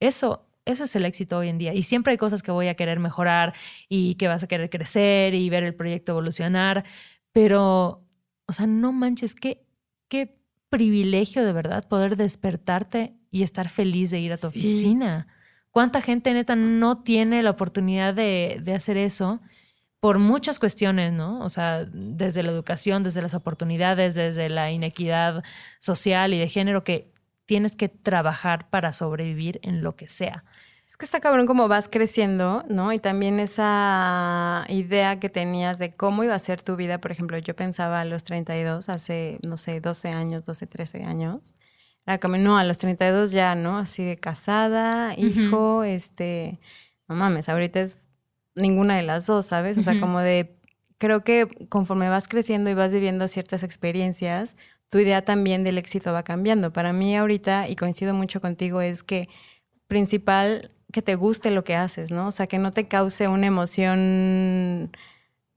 [0.00, 1.74] eso eso es el éxito hoy en día.
[1.74, 3.54] Y siempre hay cosas que voy a querer mejorar
[3.88, 6.84] y que vas a querer crecer y ver el proyecto evolucionar.
[7.32, 8.06] Pero,
[8.46, 9.64] o sea, no manches, qué,
[10.08, 15.26] qué privilegio de verdad poder despertarte y estar feliz de ir a tu oficina.
[15.70, 19.40] ¿Cuánta gente neta no tiene la oportunidad de, de hacer eso?
[20.00, 21.40] por muchas cuestiones, ¿no?
[21.40, 25.44] O sea, desde la educación, desde las oportunidades, desde la inequidad
[25.78, 27.12] social y de género, que
[27.44, 30.44] tienes que trabajar para sobrevivir en lo que sea.
[30.86, 32.92] Es que está cabrón como vas creciendo, ¿no?
[32.92, 36.98] Y también esa idea que tenías de cómo iba a ser tu vida.
[36.98, 41.54] Por ejemplo, yo pensaba a los 32, hace, no sé, 12 años, 12, 13 años.
[42.06, 43.78] Era como, no, a los 32 ya, ¿no?
[43.78, 46.58] Así de casada, hijo, este...
[47.08, 47.98] No mames, ahorita es
[48.54, 49.78] ninguna de las dos, ¿sabes?
[49.78, 50.56] O sea, como de...
[50.98, 54.56] Creo que conforme vas creciendo y vas viviendo ciertas experiencias,
[54.90, 56.72] tu idea también del éxito va cambiando.
[56.72, 59.28] Para mí ahorita, y coincido mucho contigo, es que
[59.86, 62.28] principal que te guste lo que haces, ¿no?
[62.28, 64.90] O sea, que no te cause una emoción,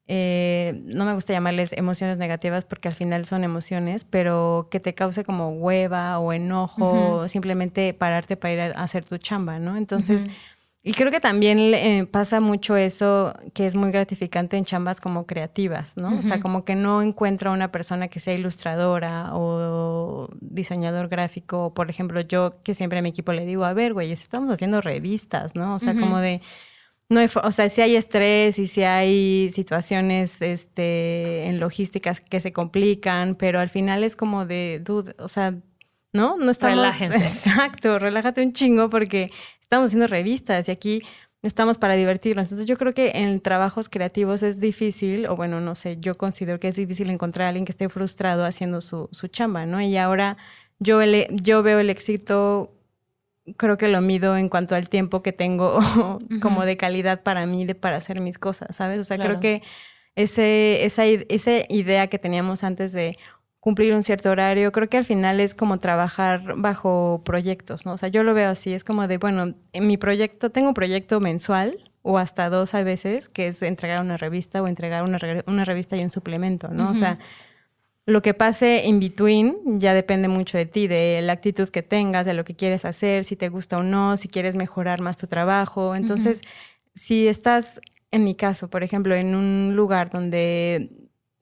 [0.08, 4.94] eh, no me gusta llamarles emociones negativas porque al final son emociones, pero que te
[4.94, 9.78] cause como hueva o enojo, o simplemente pararte para ir a hacer tu chamba, ¿no?
[9.78, 10.28] Entonces...
[10.86, 15.26] Y creo que también eh, pasa mucho eso que es muy gratificante en chambas como
[15.26, 16.20] creativas, ¿no?
[16.20, 21.74] O sea, como que no encuentro a una persona que sea ilustradora o diseñador gráfico.
[21.74, 24.82] Por ejemplo, yo que siempre a mi equipo le digo, a ver, güey, estamos haciendo
[24.82, 25.74] revistas, ¿no?
[25.76, 26.42] O sea, como de...
[27.14, 32.52] No o sea, si hay estrés y si hay situaciones este, en logísticas que se
[32.52, 35.56] complican, pero al final es como de, dude, o sea,
[36.12, 36.38] ¿no?
[36.38, 36.78] No estamos...
[36.78, 37.18] Relájense.
[37.26, 41.02] Exacto, relájate un chingo porque estamos haciendo revistas y aquí
[41.44, 42.46] estamos para divertirnos.
[42.46, 46.60] Entonces yo creo que en trabajos creativos es difícil, o bueno, no sé, yo considero
[46.60, 49.82] que es difícil encontrar a alguien que esté frustrado haciendo su, su chamba, ¿no?
[49.82, 50.38] Y ahora
[50.80, 51.00] yo,
[51.32, 52.72] yo veo el éxito,
[53.58, 55.80] creo que lo mido en cuanto al tiempo que tengo
[56.42, 59.00] como de calidad para mí, de, para hacer mis cosas, ¿sabes?
[59.00, 59.62] O sea, creo que
[60.16, 63.18] ese, esa, esa idea que teníamos antes de,
[63.64, 64.74] cumplir un cierto horario.
[64.74, 67.94] Creo que al final es como trabajar bajo proyectos, ¿no?
[67.94, 70.74] O sea, yo lo veo así, es como de, bueno, en mi proyecto, tengo un
[70.74, 75.18] proyecto mensual o hasta dos a veces, que es entregar una revista o entregar una,
[75.48, 76.90] una revista y un suplemento, ¿no?
[76.90, 77.20] O sea,
[78.06, 82.26] lo que pase in between ya depende mucho de ti, de la actitud que tengas,
[82.26, 85.28] de lo que quieres hacer, si te gusta o no, si quieres mejorar más tu
[85.28, 85.96] trabajo.
[85.96, 86.42] Entonces,
[86.96, 87.80] si estás,
[88.12, 90.90] en mi caso, por ejemplo, en un lugar donde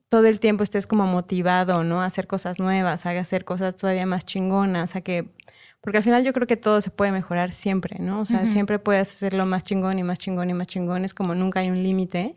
[0.08, 2.02] todo el tiempo estés como motivado, ¿no?
[2.02, 5.34] A hacer cosas nuevas, a hacer cosas todavía más chingonas, a que...
[5.80, 8.22] Porque al final yo creo que todo se puede mejorar siempre, ¿no?
[8.22, 11.06] O sea, siempre puedes hacerlo más chingón y más chingón y más chingón.
[11.06, 12.36] Es como nunca hay un límite.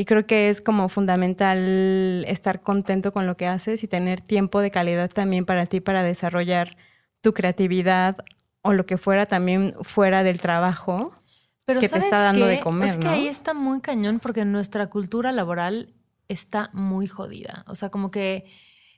[0.00, 4.60] Y creo que es como fundamental estar contento con lo que haces y tener tiempo
[4.60, 6.76] de calidad también para ti para desarrollar
[7.20, 8.16] tu creatividad
[8.62, 11.20] o lo que fuera también fuera del trabajo
[11.64, 13.10] Pero que te está dando de comer, Es que ¿no?
[13.10, 15.92] ahí está muy cañón porque nuestra cultura laboral
[16.28, 17.64] está muy jodida.
[17.66, 18.44] O sea, como que,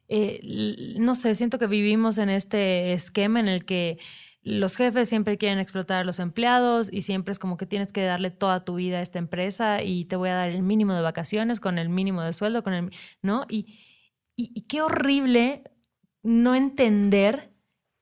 [0.08, 0.40] eh,
[0.98, 3.98] no sé, siento que vivimos en este esquema en el que
[4.42, 8.04] los jefes siempre quieren explotar a los empleados y siempre es como que tienes que
[8.04, 11.02] darle toda tu vida a esta empresa y te voy a dar el mínimo de
[11.02, 12.90] vacaciones con el mínimo de sueldo, con el,
[13.22, 13.44] ¿no?
[13.48, 13.78] Y,
[14.36, 15.64] y, qué horrible
[16.22, 17.52] no entender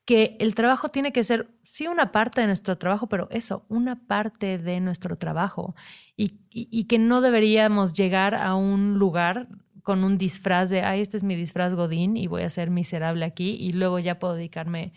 [0.04, 4.06] que el trabajo tiene que ser, sí, una parte de nuestro trabajo, pero eso, una
[4.06, 5.74] parte de nuestro trabajo.
[6.16, 9.48] Y, y- y que no deberíamos llegar a un lugar
[9.82, 13.24] con un disfraz de, ay, este es mi disfraz Godín y voy a ser miserable
[13.24, 14.92] aquí y luego ya puedo dedicarme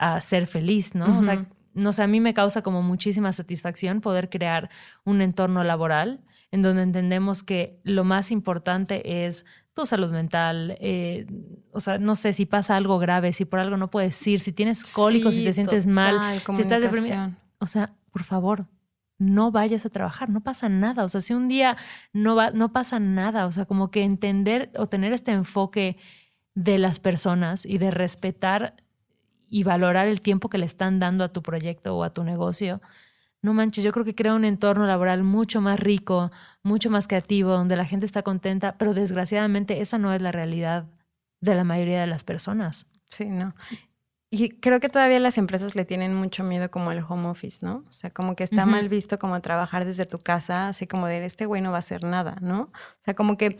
[0.00, 1.18] a ser feliz, ¿no?
[1.18, 4.70] O sea, no sé, a mí me causa como muchísima satisfacción poder crear
[5.04, 11.26] un entorno laboral en donde entendemos que lo más importante es tu salud mental, eh,
[11.70, 14.52] o sea, no sé si pasa algo grave, si por algo no puedes ir, si
[14.52, 17.36] tienes cólicos, si te sientes mal, si estás comunicación.
[17.58, 18.66] O sea, por favor,
[19.18, 21.04] no vayas a trabajar, no pasa nada.
[21.04, 21.76] O sea, si un día
[22.14, 23.46] no va, no pasa nada.
[23.46, 25.98] O sea, como que entender o tener este enfoque
[26.54, 28.74] de las personas y de respetar
[29.50, 32.80] y valorar el tiempo que le están dando a tu proyecto o a tu negocio.
[33.42, 36.30] No manches, yo creo que crea un entorno laboral mucho más rico,
[36.62, 40.86] mucho más creativo, donde la gente está contenta, pero desgraciadamente esa no es la realidad
[41.40, 42.86] de la mayoría de las personas.
[43.08, 43.54] Sí, no.
[44.32, 47.84] Y creo que todavía las empresas le tienen mucho miedo como al home office, ¿no?
[47.88, 51.24] O sea, como que está mal visto como trabajar desde tu casa, así como de
[51.24, 52.60] este güey no va a hacer nada, ¿no?
[52.62, 53.58] O sea, como que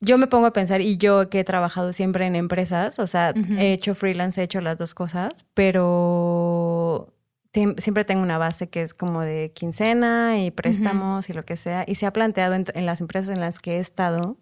[0.00, 3.32] yo me pongo a pensar, y yo que he trabajado siempre en empresas, o sea,
[3.58, 7.14] he hecho freelance, he hecho las dos cosas, pero
[7.52, 11.56] te- siempre tengo una base que es como de quincena y préstamos y lo que
[11.56, 14.36] sea, y se ha planteado en, en las empresas en las que he estado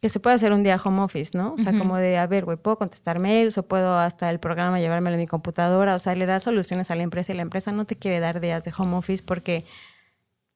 [0.00, 1.52] que se puede hacer un día home office, ¿no?
[1.52, 4.80] O sea, como de, a ver, güey, puedo contestar mails o puedo hasta el programa
[4.80, 5.94] llevármelo a mi computadora.
[5.94, 8.40] O sea, le das soluciones a la empresa y la empresa no te quiere dar
[8.40, 9.66] días de home office porque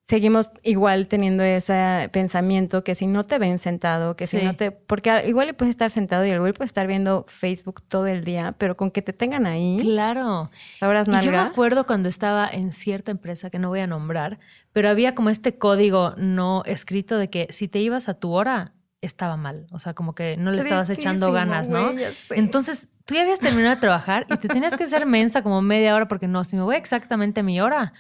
[0.07, 4.71] seguimos igual teniendo ese pensamiento que si no te ven sentado, que si no te...
[4.71, 8.23] Porque al- igual puedes estar sentado y el güey puede estar viendo Facebook todo el
[8.23, 10.51] día, pero con que te tengan ahí, Claro.
[10.79, 11.47] sabrás Y yo me nalga.
[11.47, 14.39] acuerdo cuando estaba en cierta empresa que no voy a nombrar,
[14.73, 18.75] pero había como este código no escrito de que si te ibas a tu hora,
[19.01, 19.67] estaba mal.
[19.71, 21.93] O sea, como que no le estabas echando ganas, ¿no?
[22.31, 25.95] Entonces, tú ya habías terminado de trabajar y te tenías que hacer mensa como media
[25.95, 27.93] hora porque no, si me voy exactamente a mi hora,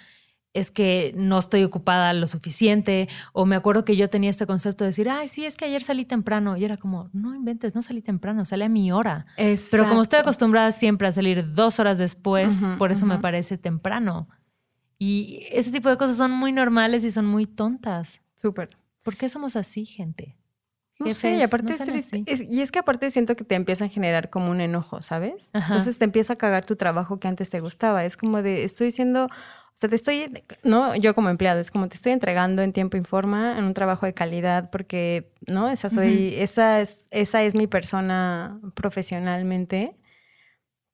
[0.54, 3.08] es que no estoy ocupada lo suficiente.
[3.32, 5.82] O me acuerdo que yo tenía este concepto de decir, ay, sí, es que ayer
[5.82, 6.56] salí temprano.
[6.56, 9.26] Y era como, no inventes, no salí temprano, salí a mi hora.
[9.70, 14.28] Pero como estoy acostumbrada siempre a salir dos horas después, por eso me parece temprano.
[14.98, 18.22] Y ese tipo de cosas son muy normales y son muy tontas.
[18.36, 18.76] Súper.
[19.02, 20.36] ¿Por qué somos así, gente?
[21.00, 22.22] No sé, y aparte no es triste.
[22.26, 25.50] es- y es que aparte siento que te empieza a generar como un enojo, ¿sabes?
[25.52, 25.74] Ajá.
[25.74, 28.04] Entonces te empieza a cagar tu trabajo que antes te gustaba.
[28.04, 29.28] Es como de, estoy siendo,
[29.74, 30.32] o sea, te estoy,
[30.62, 33.74] no, yo como empleado, es como te estoy entregando en tiempo y forma, en un
[33.74, 35.68] trabajo de calidad, porque, ¿no?
[35.68, 39.96] Esa soy, esa es, esa es mi persona profesionalmente.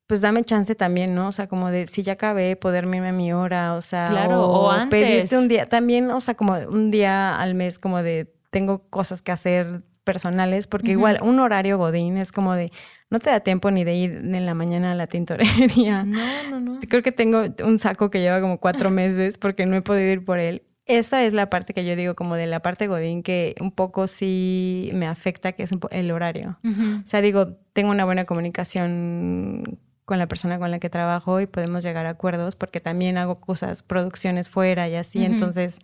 [0.06, 1.28] Pues dame chance también, ¿no?
[1.28, 4.46] O sea, como de, si ya acabé, poderme irme a mi hora, o sea, Claro,
[4.46, 4.88] o antes.
[4.88, 9.20] pedirte un día, también, o sea, como un día al mes, como de, tengo cosas
[9.20, 12.72] que hacer personales, porque igual un horario godín es como de,
[13.10, 16.04] no te da tiempo ni de ir en la mañana a la tintorería.
[16.04, 16.80] No, no, no.
[16.88, 20.24] Creo que tengo un saco que lleva como cuatro meses porque no he podido ir
[20.24, 20.62] por él.
[20.86, 24.08] Esa es la parte que yo digo como de la parte godín que un poco
[24.08, 26.58] sí me afecta, que es el horario.
[26.64, 31.46] O sea, digo, tengo una buena comunicación con la persona con la que trabajo y
[31.46, 35.24] podemos llegar a acuerdos porque también hago cosas, producciones fuera y así.
[35.24, 35.78] Entonces,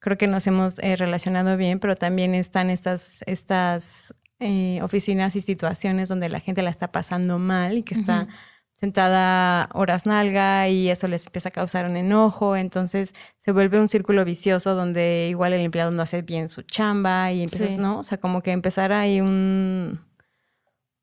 [0.00, 5.40] creo que nos hemos eh, relacionado bien, pero también están estas, estas eh, oficinas y
[5.42, 8.26] situaciones donde la gente la está pasando mal y que está
[8.74, 12.56] sentada horas nalga y eso les empieza a causar un enojo.
[12.56, 17.30] Entonces, se vuelve un círculo vicioso donde igual el empleado no hace bien su chamba
[17.30, 17.76] y empiezas, Sí.
[17.76, 17.98] ¿no?
[17.98, 20.00] O sea, como que empezar ahí un,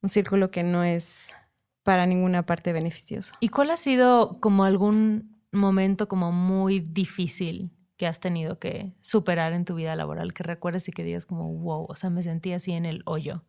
[0.02, 1.32] un círculo que no es
[1.84, 3.36] para ninguna parte beneficioso.
[3.40, 9.54] ¿Y cuál ha sido como algún momento como muy difícil que has tenido que superar
[9.54, 12.54] en tu vida laboral que recuerdes y que digas como, wow, o sea, me sentí
[12.54, 13.44] así en el hoyo?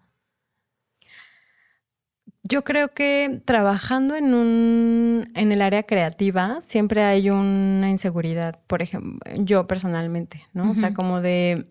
[2.42, 8.80] Yo creo que trabajando en un en el área creativa siempre hay una inseguridad, por
[8.80, 10.70] ejemplo, yo personalmente, ¿no?
[10.70, 11.68] O sea, como de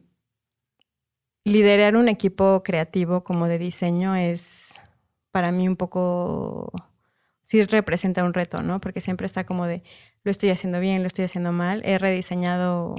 [1.46, 4.74] liderar un equipo creativo como de diseño es
[5.32, 6.72] para mí un poco
[7.48, 8.82] sí representa un reto, ¿no?
[8.82, 9.82] Porque siempre está como de
[10.28, 11.82] lo estoy haciendo bien, lo estoy haciendo mal.
[11.86, 12.96] He rediseñado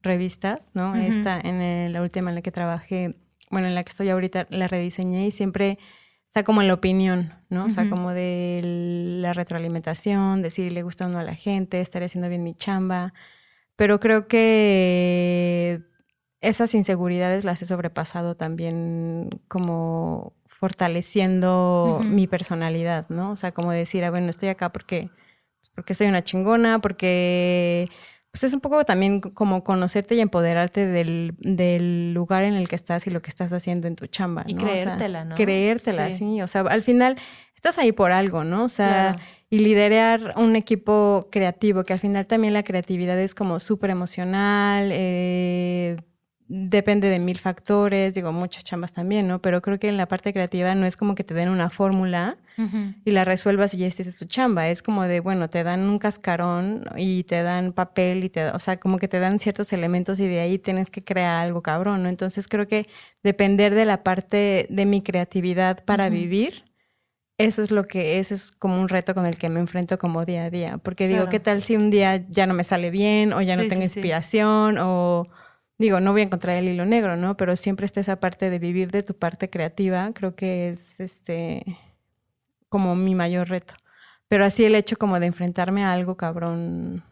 [0.00, 0.92] revistas, ¿no?
[0.92, 1.02] Ujú.
[1.02, 3.14] Esta en el- la última en la que trabajé,
[3.50, 5.78] bueno, en la que estoy ahorita la rediseñé y siempre
[6.26, 7.66] está como en la opinión, ¿no?
[7.66, 8.62] O sea, como de
[9.20, 12.54] la retroalimentación, de si le gusta o no a la gente, estaré haciendo bien mi
[12.54, 13.12] chamba.
[13.76, 15.82] Pero creo que
[16.40, 22.08] esas inseguridades las he sobrepasado también como fortaleciendo Ujú.
[22.08, 23.32] mi personalidad, ¿no?
[23.32, 25.10] O sea, como decir, ah, bueno, estoy acá porque,
[25.74, 27.86] porque soy una chingona, porque
[28.30, 32.76] pues es un poco también como conocerte y empoderarte del, del lugar en el que
[32.76, 34.62] estás y lo que estás haciendo en tu chamba, Y ¿no?
[34.64, 35.34] O sea, creértela, ¿no?
[35.34, 36.18] Creértela, Sí.
[36.18, 36.42] sí.
[36.42, 37.16] O sea, al final
[37.54, 38.64] estás ahí por algo, ¿no?
[38.64, 39.28] O sea, Claro.
[39.50, 44.88] y liderar un equipo creativo, que al final también la creatividad es como súper emocional,
[44.92, 45.96] eh,
[46.54, 49.40] depende de mil factores, digo, muchas chambas también, ¿no?
[49.40, 52.36] Pero creo que en la parte creativa no es como que te den una fórmula
[53.04, 54.68] y la resuelvas y ya hiciste tu chamba.
[54.68, 58.60] Es como de, bueno, te dan un cascarón y te dan papel y te, o
[58.60, 62.02] sea, como que te dan ciertos elementos y de ahí tienes que crear algo cabrón,
[62.02, 62.10] ¿no?
[62.10, 62.86] Entonces creo que
[63.22, 66.64] depender de la parte de mi creatividad para vivir,
[67.38, 70.24] eso es lo que, ese es como un reto con el que me enfrento como
[70.26, 70.76] día a día.
[70.78, 71.30] Porque digo, Claro.
[71.30, 73.82] ¿qué tal si un día ya no me sale bien o ya no Sí, tengo
[73.82, 73.98] sí, sí.
[74.00, 75.24] inspiración o...
[75.82, 77.36] Digo, no voy a encontrar el hilo negro, ¿no?
[77.36, 80.12] Pero siempre está esa parte de vivir de tu parte creativa.
[80.14, 81.64] Creo que es este
[82.68, 83.74] como mi mayor reto.
[84.28, 87.02] Pero así el hecho como de enfrentarme a algo cabrón.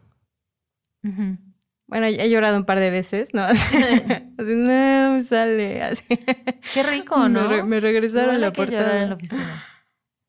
[1.03, 3.41] Bueno, he llorado un par de veces, ¿no?
[3.43, 5.83] Así, no me sale.
[5.83, 6.03] Así.
[6.73, 7.47] Qué rico, Me ¿no?
[7.49, 9.01] re- me regresaron la portada.
[9.03, 9.63] en la oficina.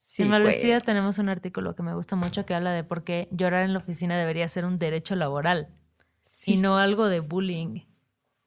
[0.00, 0.30] Sí, en.
[0.30, 3.72] Malvestida tenemos un artículo que me gusta mucho que habla de por qué llorar en
[3.72, 5.68] la oficina debería ser un derecho laboral
[6.22, 6.54] Sí.
[6.54, 7.82] y no algo de bullying.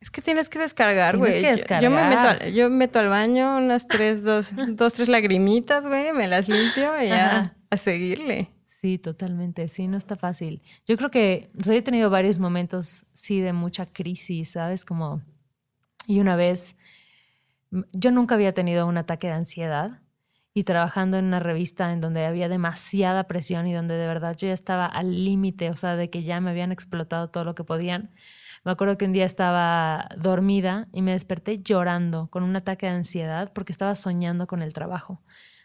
[0.01, 1.41] Es que tienes que descargar, Tienes güey.
[1.55, 2.43] que Yo- Yo, me meto descargar.
[2.43, 7.01] al, yo meto al baño unas tres, dos, dos, tres lagrimitas, güey, me las limpio
[7.01, 7.55] y ya Ajá.
[7.69, 8.51] a seguirle.
[8.67, 9.67] Sí, totalmente.
[9.67, 10.61] Sí, no está fácil.
[10.87, 14.85] Yo creo que o sea, yo he tenido varios momentos, sí, de mucha crisis, ¿sabes?
[14.85, 15.23] Como,
[16.05, 16.75] y una vez,
[17.93, 20.01] yo nunca había tenido un ataque de ansiedad
[20.53, 24.47] y trabajando en una revista en donde había demasiada presión y donde de verdad yo
[24.47, 27.63] ya estaba al límite, o sea, de que ya me habían explotado todo lo que
[27.63, 28.11] podían.
[28.65, 32.93] Me acuerdo que un día estaba dormida y me desperté llorando con un ataque de
[32.93, 35.21] ansiedad porque estaba soñando con el trabajo.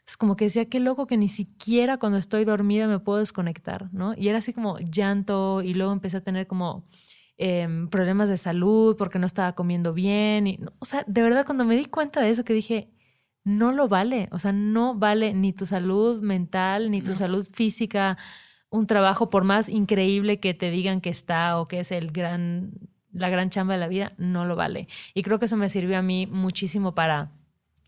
[0.06, 3.88] Es como que decía, qué loco que ni siquiera cuando estoy dormida me puedo desconectar,
[3.92, 4.12] ¿no?
[4.16, 6.84] Y era así como llanto y luego empecé a tener como
[7.38, 10.46] em, problemas de salud porque no estaba comiendo bien.
[10.46, 12.90] Y, no, o sea, de verdad cuando me di cuenta de eso que dije,
[13.44, 18.18] no lo vale, o sea, no vale ni tu salud mental, ni tu salud física,
[18.70, 22.72] un trabajo por más increíble que te digan que está o que es el gran,
[23.12, 24.88] la gran chamba de la vida, no lo vale.
[25.14, 27.32] Y creo que eso me sirvió a mí muchísimo para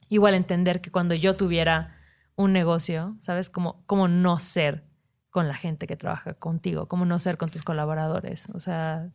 [0.09, 1.97] igual entender que cuando yo tuviera
[2.37, 3.51] un negocio, ¿sabes?
[3.51, 4.85] Como, como no ser
[5.31, 8.49] con la gente que trabaja contigo, como no ser con tus colaboradores.
[8.53, 9.11] O sea,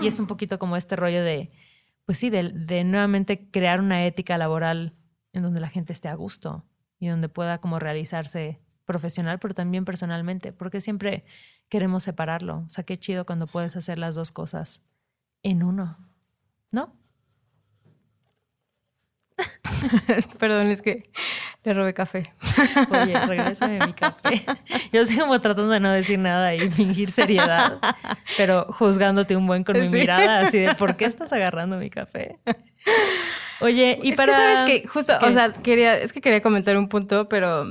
[0.00, 1.50] y es un poquito como este rollo de,
[2.04, 4.94] pues sí, de, de nuevamente crear una ética laboral
[5.32, 6.64] en donde la gente esté a gusto
[6.98, 11.24] y donde pueda como realizarse profesional, pero también personalmente, porque siempre
[11.68, 12.64] queremos separarlo.
[12.66, 14.82] O sea, qué chido cuando puedes hacer las dos cosas
[15.42, 15.96] en uno,
[16.70, 16.94] ¿no?
[20.38, 21.02] Perdón, es que
[21.64, 22.32] le robé café.
[22.90, 24.44] Oye, regrésame mi café.
[24.92, 27.78] Yo estoy como tratando de no decir nada y fingir seriedad,
[28.36, 29.92] pero juzgándote un buen con mi Sí.
[29.92, 32.38] mirada, así de ¿por qué estás agarrando mi café?
[33.62, 34.32] Oye, y es para.
[34.32, 35.26] que sabes que justo, ¿Qué?
[35.26, 37.64] o sea, quería, es que quería comentar un punto, pero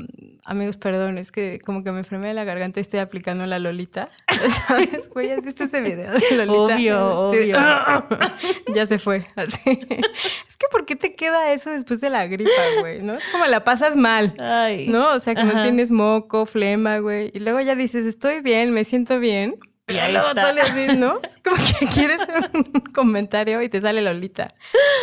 [0.43, 3.59] amigos, perdón, es que como que me enfermé de la garganta y estoy aplicando la
[3.59, 4.09] Lolita.
[4.67, 5.07] ¿Sabes?
[5.09, 6.75] Güey, ¿has visto ese video de Lolita?
[6.75, 7.53] Obvio, Sí.
[7.53, 7.57] obvio.
[8.73, 9.59] ya se fue, así.
[9.67, 13.01] Es que ¿por qué te queda eso después de la gripa, güey?
[13.01, 13.13] ¿No?
[13.13, 14.33] Es como la pasas mal.
[14.39, 14.87] Ay.
[14.87, 15.13] ¿No?
[15.13, 17.31] O sea, que no tienes moco, flema, güey.
[17.33, 19.55] Y luego ya dices, estoy bien, me siento bien.
[19.91, 21.19] Y luego sale así, ¿no?
[21.23, 22.19] Es como que quieres
[22.53, 24.47] un comentario y te sale Lolita.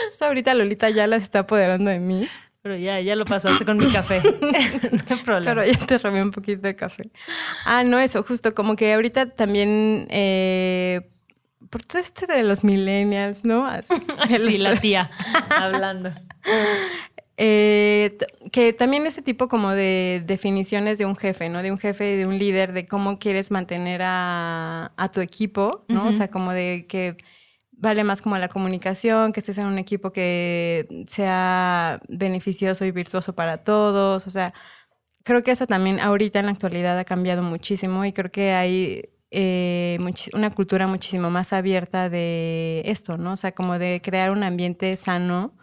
[0.00, 2.28] Entonces, ahorita Lolita ya las está apoderando de mí,
[2.62, 4.20] Pero ya, ya lo pasaste con mi café.
[4.40, 4.48] no
[5.10, 5.62] hay problema.
[5.62, 7.10] pero ya te robé un poquito de café.
[7.64, 11.02] Ah, no, eso, justo como que ahorita también, eh,
[11.70, 13.66] por todo este de los millennials, ¿no?
[13.66, 13.94] Así,
[14.44, 15.10] sí, la tía
[15.50, 16.10] hablando.
[17.40, 18.18] Eh,
[18.52, 21.62] que también ese tipo como de definiciones de un jefe, ¿no?
[21.62, 26.08] De un jefe, de un líder, de cómo quieres mantener a, a tu equipo, ¿no?
[26.08, 27.16] O sea, como de que
[27.72, 33.34] vale más como la comunicación, que estés en un equipo que sea beneficioso y virtuoso
[33.34, 34.52] para todos, o sea,
[35.24, 39.10] creo que eso también ahorita en la actualidad ha cambiado muchísimo y creo que hay
[39.30, 39.98] eh,
[40.32, 43.32] una cultura muchísimo más abierta de esto, ¿no?
[43.32, 45.54] O sea, como de crear un ambiente sano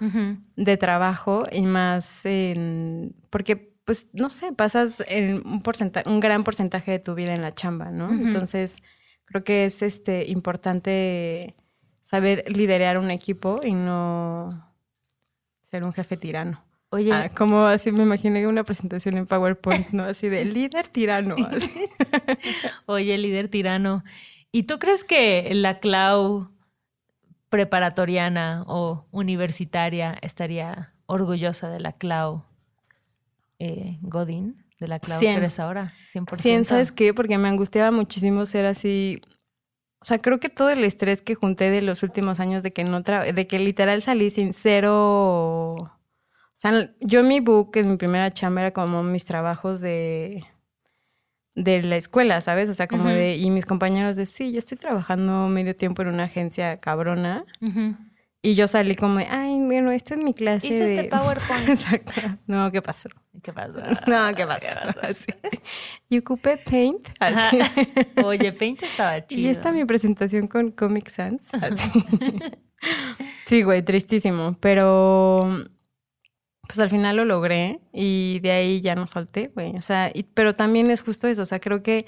[0.56, 3.16] de trabajo y más en...
[3.30, 7.42] Porque, pues, no sé, pasas en un, porcentaje, un gran porcentaje de tu vida en
[7.42, 8.12] la chamba, ¿no?
[8.12, 8.78] Entonces,
[9.26, 11.56] creo que es este importante
[12.04, 14.74] saber liderar un equipo y no
[15.64, 16.65] ser un jefe tirano.
[16.96, 17.12] Oye.
[17.12, 20.04] Ah, como así me imaginé una presentación en PowerPoint, ¿no?
[20.04, 21.36] Así de líder tirano.
[22.86, 24.06] Oye, líder tirano.
[24.54, 26.50] ¿Y tú crees que la Clau
[27.50, 32.46] preparatoriana o universitaria estaría orgullosa de la Clau
[33.60, 34.64] eh, Godín?
[34.80, 36.38] De la Clau que eres ahora, 100%.
[36.38, 37.14] Sí, ¿sabes qué?
[37.14, 39.22] Porque me angustiaba muchísimo ser así
[40.02, 42.84] o sea, creo que todo el estrés que junté de los últimos años de que
[42.84, 45.95] no de que literal salí sin cero
[46.70, 50.44] sea, yo mi book en mi primera chamba era como mis trabajos de,
[51.56, 52.70] de la escuela, ¿sabes?
[52.70, 56.10] O sea, como de, y mis compañeros de, sí, yo estoy trabajando medio tiempo en
[56.10, 57.46] una agencia cabrona.
[58.42, 61.68] Y yo salí como, ay, bueno, esto es mi clase Hice este PowerPoint.
[61.68, 62.14] Exacto.
[62.46, 63.10] No, ¿qué pasó?
[63.42, 63.80] ¿Qué pasó?
[64.08, 64.68] No, ¿qué pasó?
[66.10, 67.10] Y ocupé Paint.
[67.20, 67.58] Así.
[68.24, 69.42] Oye, Paint estaba chido.
[69.42, 71.50] Y esta mi presentación con Comic Sans.
[73.46, 74.56] sí, güey, tristísimo.
[74.60, 75.66] Pero
[76.68, 79.76] pues al final lo logré y de ahí ya no falté, güey.
[79.78, 81.42] O sea, pero también es justo eso.
[81.44, 82.06] O sea, creo que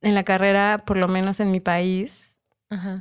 [0.00, 2.36] en la carrera, por lo menos en mi país,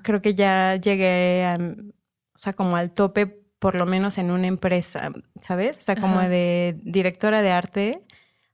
[0.03, 3.25] creo que ya llegué a, o sea, como al tope,
[3.59, 5.79] por lo menos en una empresa, ¿sabes?
[5.79, 8.03] O sea, como de directora de arte.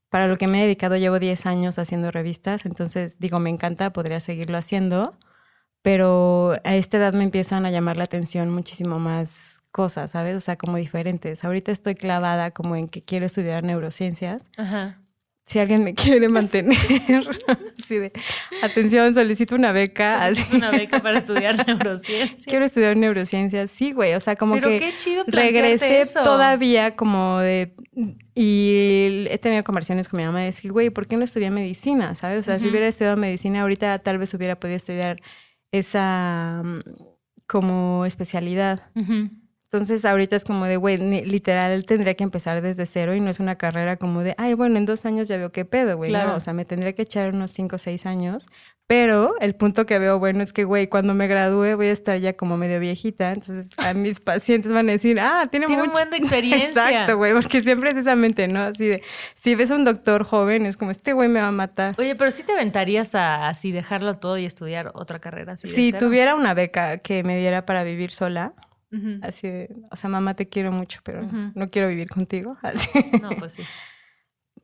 [0.09, 3.93] Para lo que me he dedicado llevo 10 años haciendo revistas, entonces digo, me encanta,
[3.93, 5.15] podría seguirlo haciendo,
[5.81, 10.35] pero a esta edad me empiezan a llamar la atención muchísimo más cosas, ¿sabes?
[10.35, 11.43] O sea, como diferentes.
[11.43, 14.45] Ahorita estoy clavada como en que quiero estudiar neurociencias.
[14.57, 14.99] Ajá.
[15.45, 16.77] Si alguien me quiere mantener,
[17.79, 18.11] así de,
[18.61, 20.25] atención, solicito una beca.
[20.25, 20.43] Así.
[20.55, 22.45] Una beca para estudiar neurociencias.
[22.45, 24.13] Quiero estudiar neurociencias, sí, güey.
[24.13, 26.21] O sea, como Pero que qué chido regresé eso.
[26.21, 27.73] todavía como de...
[28.35, 32.15] Y he tenido conversaciones con mi mamá de decir, güey, ¿por qué no estudié medicina?
[32.15, 32.41] ¿Sabes?
[32.41, 35.17] O sea, si hubiera estudiado medicina ahorita tal vez hubiera podido estudiar
[35.71, 36.79] esa mm,
[37.47, 38.91] como especialidad.
[39.71, 43.39] Entonces ahorita es como de, güey, literal tendría que empezar desde cero y no es
[43.39, 46.11] una carrera como de, ay, bueno, en dos años ya veo qué pedo, güey.
[46.11, 48.47] No, o sea, me tendría que echar unos cinco o seis años.
[48.89, 52.17] Pero el punto que veo bueno es que, güey, cuando me gradúe voy a estar
[52.17, 53.31] ya como medio viejita.
[53.33, 56.69] Entonces a mis pacientes van a decir, ah, tiene, tiene un buen de experiencia.
[56.89, 58.61] Exacto, güey, porque siempre es esa mente, ¿no?
[58.61, 59.03] Así de,
[59.35, 61.93] si ves a un doctor joven, es como, este güey me va a matar.
[61.99, 65.53] Oye, pero sí te aventarías a así dejarlo todo y estudiar otra carrera.
[65.53, 68.55] Así si tuviera una beca que me diera para vivir sola
[69.21, 72.57] Así de, o sea, mamá, te quiero mucho, pero no quiero vivir contigo.
[73.21, 73.63] No, pues sí.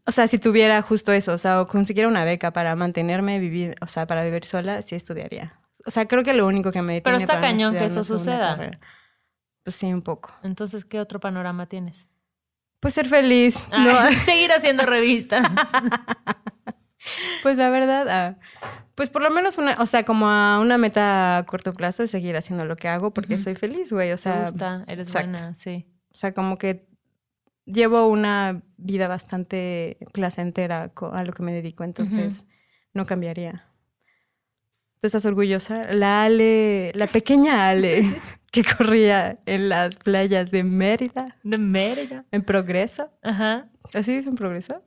[0.08, 3.76] O sea, si tuviera justo eso, o sea, o consiguiera una beca para mantenerme, vivir,
[3.82, 5.60] o sea, para vivir sola, sí estudiaría.
[5.86, 8.80] O sea, creo que lo único que me Pero está cañón que eso suceda.
[9.64, 10.32] Pues sí, un poco.
[10.44, 12.08] Entonces, ¿qué otro panorama tienes?
[12.80, 13.58] Pues ser feliz.
[13.72, 13.96] ¿no?
[14.26, 15.48] seguir haciendo revistas.
[17.44, 18.38] pues la verdad, ah,
[18.94, 22.08] pues por lo menos una, o sea, como a una meta a corto plazo de
[22.08, 24.12] seguir haciendo lo que hago porque soy feliz, güey.
[24.12, 25.88] O sea, Me gusta, eres buena, sí.
[26.14, 26.88] O sea, como que
[27.66, 32.46] llevo una vida bastante placentera a lo que me dedico, entonces
[32.94, 33.66] no cambiaría.
[35.00, 35.94] ¿Tú estás orgullosa?
[35.94, 38.06] La Ale, la pequeña Ale
[38.52, 41.38] que corría en las playas de Mérida.
[41.44, 42.26] De Mérida.
[42.32, 43.12] En Progreso.
[43.22, 43.70] Ajá.
[43.94, 44.82] ¿Así en Progreso?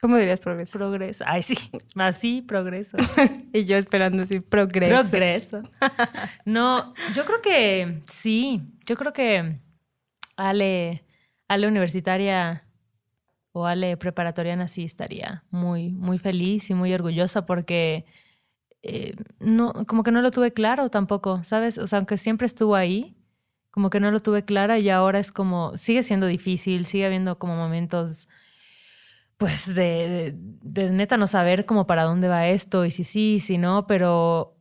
[0.00, 0.78] ¿Cómo dirías progreso?
[0.78, 1.24] Progreso.
[1.26, 1.56] Ay, sí.
[1.94, 2.96] Así, progreso.
[3.52, 4.94] y yo esperando así, progreso.
[4.94, 5.62] Progreso.
[6.44, 8.62] no, yo creo que sí.
[8.84, 9.58] Yo creo que
[10.36, 11.05] Ale,
[11.48, 12.64] Ale universitaria
[13.52, 18.04] o Ale preparatoriana sí estaría muy, muy feliz y muy orgullosa porque
[18.82, 21.78] eh, no, como que no lo tuve claro tampoco, ¿sabes?
[21.78, 23.16] O sea, aunque siempre estuvo ahí,
[23.70, 27.38] como que no lo tuve clara y ahora es como, sigue siendo difícil, sigue habiendo
[27.38, 28.28] como momentos
[29.36, 33.58] pues de, de, neta no saber como para dónde va esto y si sí, si
[33.58, 34.56] no, pero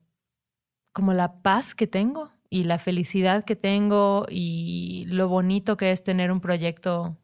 [0.92, 6.06] como la paz que tengo y la felicidad que tengo y lo bonito que es
[6.06, 7.18] tener un proyecto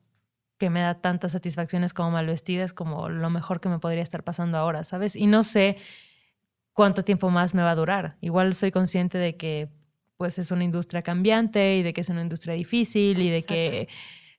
[0.58, 4.58] que me da tantas satisfacciones como malvestidas como lo mejor que me podría estar pasando
[4.58, 5.16] ahora, ¿sabes?
[5.16, 5.78] Y no sé
[6.74, 8.18] cuánto tiempo más me va a durar.
[8.20, 9.70] Igual soy consciente de que
[10.18, 13.88] pues es una industria cambiante y de que es una industria difícil y de que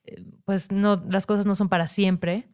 [0.04, 2.48] eh, pues no las cosas no son para siempre,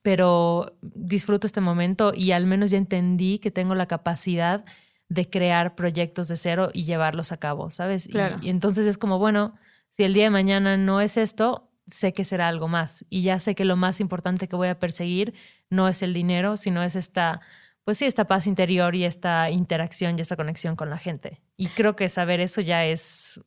[0.00, 4.64] pero disfruto este momento y al menos ya entendí que tengo la capacidad
[5.08, 8.08] de crear proyectos de cero y llevarlos a cabo, ¿sabes?
[8.08, 9.54] Y, entonces es como, bueno,
[9.90, 13.40] si el día de mañana no es esto, sé que será algo más y ya
[13.40, 15.34] sé que lo más importante que voy a perseguir
[15.70, 17.40] no es el dinero, sino es esta,
[17.84, 21.40] pues sí, esta paz interior y esta interacción y esta conexión con la gente.
[21.56, 23.40] Y creo que saber eso ya es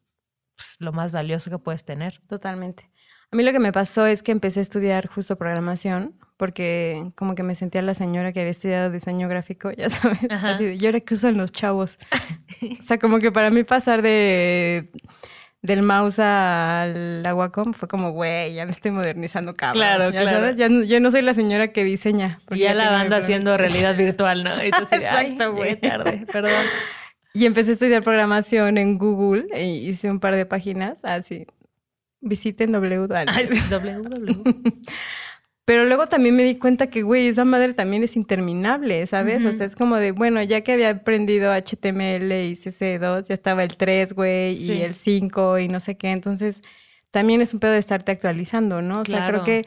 [0.55, 2.22] pues, lo más valioso que puedes tener.
[2.28, 2.89] Totalmente.
[3.32, 7.36] A mí lo que me pasó es que empecé a estudiar justo programación porque como
[7.36, 10.18] que me sentía la señora que había estudiado diseño gráfico, ya sabes.
[10.32, 12.00] Así de, ¿Y ahora qué usan los chavos?
[12.80, 14.89] o sea, como que para mí pasar de
[15.62, 19.82] del mouse al Aguacom fue como, güey, ya me estoy modernizando, cabrón.
[19.82, 20.38] Claro, ¿Ya claro.
[20.38, 20.56] Sabes?
[20.58, 22.42] Ya, yo no soy la señora que diseña.
[22.50, 24.66] Y ya la banda haciendo realidad virtual, ¿no?
[24.66, 25.80] Y tú así de, "Ay, Exacto, güey.
[25.80, 26.54] tarde, perdón.
[27.36, 31.46] Y empecé a estudiar programación en Google e hice un par de páginas así.
[32.20, 33.08] Visiten W.
[33.48, 34.44] Sí, www.
[35.72, 39.46] Pero luego también me di cuenta que, güey, esa madre también es interminable, ¿sabes?
[39.46, 43.64] O sea, es como de, bueno, ya que había aprendido HTML y CC2, ya estaba
[43.64, 44.74] el 3, güey, Sí.
[44.74, 46.12] y el 5 y no sé qué.
[46.12, 46.62] Entonces,
[47.10, 49.00] también es un pedo de estarte actualizando, ¿no?
[49.00, 49.66] O sea, creo que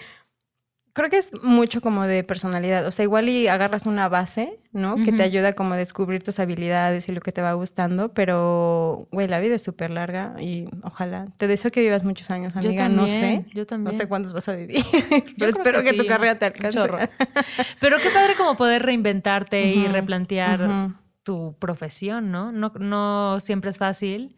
[0.95, 2.87] creo que es mucho como de personalidad.
[2.87, 4.95] O sea, igual y agarras una base, ¿no?
[4.97, 9.09] Que te ayuda como a descubrir tus habilidades y lo que te va gustando, pero,
[9.11, 11.27] güey, la vida es súper larga y ojalá.
[11.37, 12.89] Te deseo que vivas muchos años, Yo amiga.
[12.89, 13.45] No sé.
[13.53, 13.93] Yo también.
[13.93, 14.83] No sé cuántos vas a vivir,
[15.39, 16.75] pero espero que, tu sí, carrera te alcance.
[17.81, 20.93] Pero qué padre como poder reinventarte y replantear
[21.25, 22.53] tu profesión, ¿no?
[22.53, 22.73] ¿no?
[22.79, 24.37] No siempre es fácil,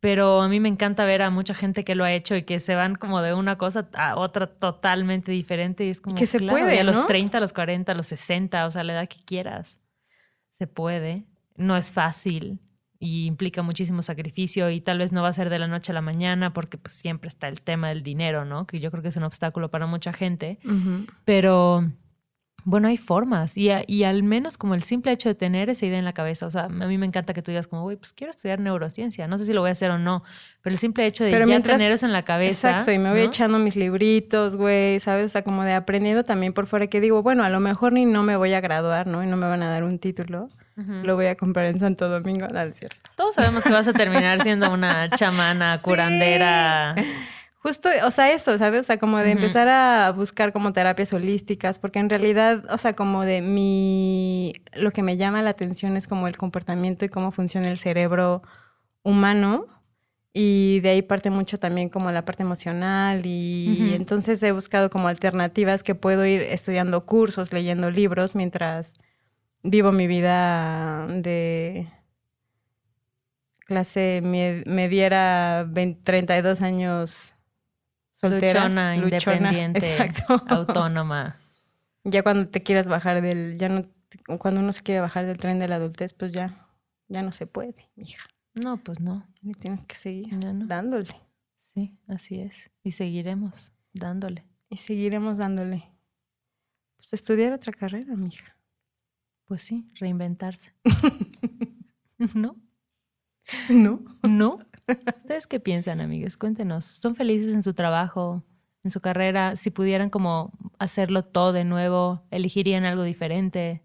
[0.00, 2.58] pero a mí me encanta ver a mucha gente que lo ha hecho y que
[2.58, 6.38] se van como de una cosa a otra totalmente diferente y es como Que se
[6.38, 7.06] claro, puede, y a los ¿no?
[7.06, 9.80] 30, a los 40, a los 60, o sea, la edad que quieras.
[10.48, 11.26] Se puede.
[11.56, 12.60] No es fácil
[12.98, 15.94] y implica muchísimo sacrificio y tal vez no va a ser de la noche a
[15.94, 18.66] la mañana porque pues siempre está el tema del dinero, ¿no?
[18.66, 20.58] Que yo creo que es un obstáculo para mucha gente.
[21.24, 21.90] Pero
[22.64, 25.86] bueno, hay formas y, a- y al menos como el simple hecho de tener esa
[25.86, 27.96] idea en la cabeza, o sea, a mí me encanta que tú digas como, güey,
[27.96, 30.22] pues quiero estudiar neurociencia, no sé si lo voy a hacer o no,
[30.62, 32.68] pero el simple hecho de Pero ya mientras- tener eso en la cabeza.
[32.70, 33.24] Exacto, y me voy ¿no?
[33.26, 35.26] echando mis libritos, güey, ¿sabes?
[35.26, 38.04] O sea, como de aprendiendo también por fuera que digo, bueno, a lo mejor ni
[38.04, 39.22] no me voy a graduar, ¿no?
[39.24, 40.48] Y no me van a dar un título.
[41.02, 42.96] Lo voy a comprar en Santo Domingo, no, es cierto.
[43.14, 46.94] Todos sabemos que vas a terminar siendo una chamana, curandera.
[47.62, 48.80] Justo, o sea, eso, ¿sabes?
[48.80, 52.94] O sea, como de empezar a buscar como terapias holísticas, porque en realidad, o sea,
[52.96, 57.32] como de mi, lo que me llama la atención es como el comportamiento y cómo
[57.32, 58.42] funciona el cerebro
[59.02, 59.66] humano.
[60.32, 63.94] Y de ahí parte mucho también como la parte emocional y Ujú.
[63.94, 68.94] entonces he buscado como alternativas que puedo ir estudiando cursos, leyendo libros mientras
[69.64, 71.88] vivo mi vida de
[73.66, 77.34] clase me- mediera 20 32 años
[78.20, 80.44] soltera, Luchona, independiente, exacto.
[80.48, 81.36] autónoma.
[82.02, 83.84] Ya cuando te quieras bajar del, ya no,
[84.38, 86.66] cuando uno se quiere bajar del tren de la adultez, pues ya,
[87.08, 88.26] ya no se puede, hija.
[88.54, 90.66] No, pues no, Y tienes que seguir no.
[90.66, 91.14] dándole.
[91.56, 92.70] Sí, así es.
[92.82, 94.46] Y seguiremos dándole.
[94.70, 95.90] Y seguiremos dándole.
[96.96, 98.56] Pues estudiar otra carrera, mija.
[99.44, 100.72] Pues sí, reinventarse.
[102.34, 102.56] ¿No?
[103.68, 104.02] ¿No?
[104.22, 104.58] ¿No?
[105.16, 106.36] ¿Ustedes qué piensan, amigas?
[106.36, 106.84] Cuéntenos.
[106.84, 108.44] ¿Son felices en su trabajo,
[108.82, 109.56] en su carrera?
[109.56, 113.84] Si pudieran como hacerlo todo de nuevo, elegirían algo diferente.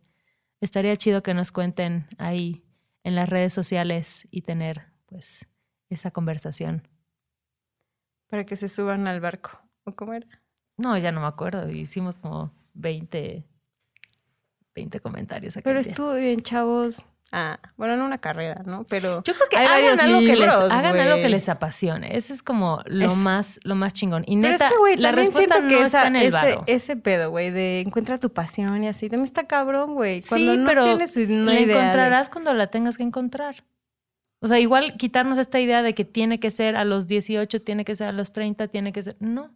[0.61, 2.63] Estaría chido que nos cuenten ahí
[3.03, 5.47] en las redes sociales y tener pues
[5.89, 6.87] esa conversación.
[8.27, 9.59] Para que se suban al barco.
[9.83, 10.27] ¿O cómo era?
[10.77, 11.69] No, ya no me acuerdo.
[11.69, 13.45] Hicimos como 20,
[14.73, 15.63] 20 comentarios aquí.
[15.63, 17.05] Pero estudien, chavos.
[17.31, 18.85] Ah, bueno, no una carrera, ¿no?
[18.87, 22.15] Pero Yo creo que hay hagan, algo, que les, hagan algo que les apasione.
[22.15, 24.23] Ese es como lo Es- más lo más chingón.
[24.27, 26.63] Y Pero neta, es que, güey, la respuesta no que está en el ese, varo.
[26.67, 30.21] ese pedo, güey, de encuentra tu pasión y así, también está cabrón, güey.
[30.21, 33.65] Sí, Cuando no pero tienes una la idea de- encontrarás cuando la tengas que encontrar.
[34.41, 37.83] O sea, igual quitarnos esta idea de que tiene que ser a los 18, tiene
[37.83, 39.15] que ser a los 30, tiene que ser...
[39.19, 39.51] No.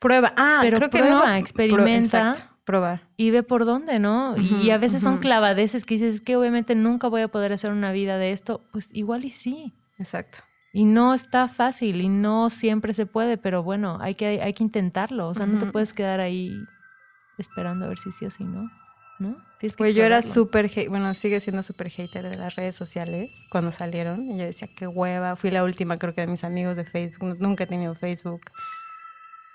[0.00, 0.34] Prueba.
[0.36, 1.34] Ah, Pero creo que prueba, no.
[1.36, 2.51] experimenta.
[2.64, 3.08] Probar.
[3.16, 4.36] Y ve por dónde, ¿no?
[4.36, 5.22] y, a veces son ujú.
[5.22, 8.62] clavadeces que dices, es que obviamente nunca voy a poder hacer una vida de esto.
[8.72, 9.72] Pues igual y sí.
[9.98, 10.38] Exacto.
[10.72, 14.62] Y no está fácil y no siempre se puede, pero bueno, hay que, hay que
[14.64, 15.28] intentarlo.
[15.28, 16.56] O sea, no te puedes quedar ahí
[17.38, 18.70] esperando a ver si sí o si no.
[19.18, 19.36] ¿No?
[19.60, 23.30] Tienes que Güey, yo era súper, bueno, sigue siendo súper hater de las redes sociales
[23.50, 24.24] cuando salieron.
[24.30, 25.36] Y yo decía, qué hueva.
[25.36, 27.28] Fui la última, creo que de mis amigos de Facebook.
[27.28, 28.40] Nu- Nunca he tenido Facebook.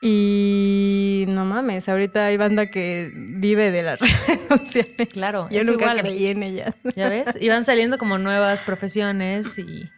[0.01, 5.07] Y no mames, ahorita hay banda que vive de las redes sociales.
[5.11, 5.99] Claro, Yo nunca igual.
[5.99, 6.75] creí en ellas.
[6.95, 7.29] ¿Ya ves?
[7.39, 9.89] Y van saliendo como nuevas profesiones y,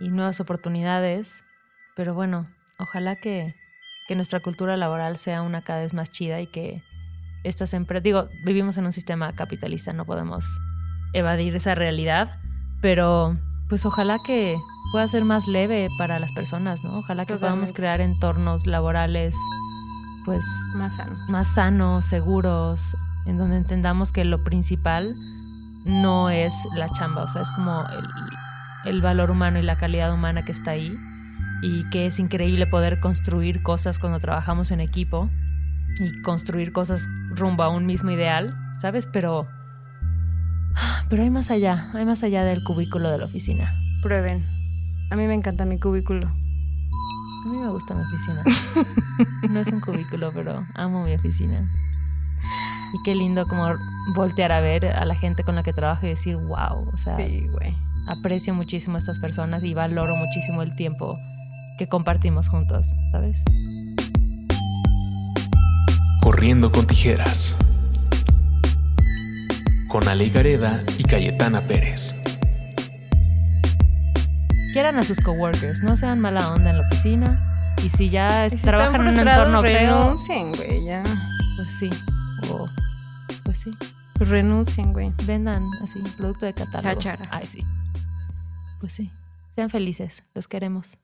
[0.00, 1.44] y nuevas oportunidades.
[1.94, 2.48] Pero bueno,
[2.78, 3.54] ojalá que,
[4.08, 6.82] que nuestra cultura laboral sea una cada vez más chida y que
[7.44, 10.44] estas empresas, digo, vivimos en un sistema capitalista, no podemos
[11.12, 12.40] evadir esa realidad,
[12.80, 13.36] pero
[13.68, 14.56] pues ojalá que,
[14.92, 16.98] pueda ser más leve para las personas, ¿no?
[16.98, 17.74] Ojalá que podamos Totalmente.
[17.74, 19.34] crear entornos laborales,
[20.24, 21.16] pues, Más sano.
[21.28, 25.14] más sanos, seguros, en donde entendamos que lo principal
[25.84, 28.06] no es la chamba, o sea, es como el,
[28.90, 30.96] el valor humano y la calidad humana que está ahí
[31.62, 35.28] y que es increíble poder construir cosas cuando trabajamos en equipo
[35.98, 39.06] y construir cosas rumbo a un mismo ideal, ¿sabes?
[39.06, 39.46] Pero
[41.08, 43.72] pero hay más allá, hay más allá del cubículo de la oficina.
[44.02, 44.44] Prueben.
[45.10, 46.26] A mí me encanta mi cubículo.
[46.26, 48.42] A mí me gusta mi oficina.
[49.50, 51.68] No es un cubículo, pero amo mi oficina.
[52.92, 53.68] Y qué lindo como
[54.14, 57.16] voltear a ver a la gente con la que trabajo y decir, wow, o sea,
[57.18, 57.74] Sí, güey.
[58.08, 61.18] aprecio muchísimo a estas personas y valoro muchísimo el tiempo
[61.78, 63.42] que compartimos juntos, ¿sabes?
[66.22, 67.56] Corriendo con tijeras.
[69.88, 72.14] Con Ale Gareda y Cayetana Pérez.
[74.72, 77.74] Quieran a sus coworkers, no sean mala onda en la oficina.
[77.84, 81.02] Y si ya Y si trabajan en un entorno feo, renuncien, güey, ya.
[81.56, 81.90] pues sí.
[82.50, 82.68] O,
[83.44, 83.70] pues sí.
[84.14, 85.12] Pues renuncien, güey.
[85.26, 86.94] Vendan así, producto de catálogo.
[87.00, 87.28] Cháchara.
[87.30, 87.64] Ay, sí.
[88.80, 89.12] Pues sí.
[89.54, 90.98] Sean felices, los queremos.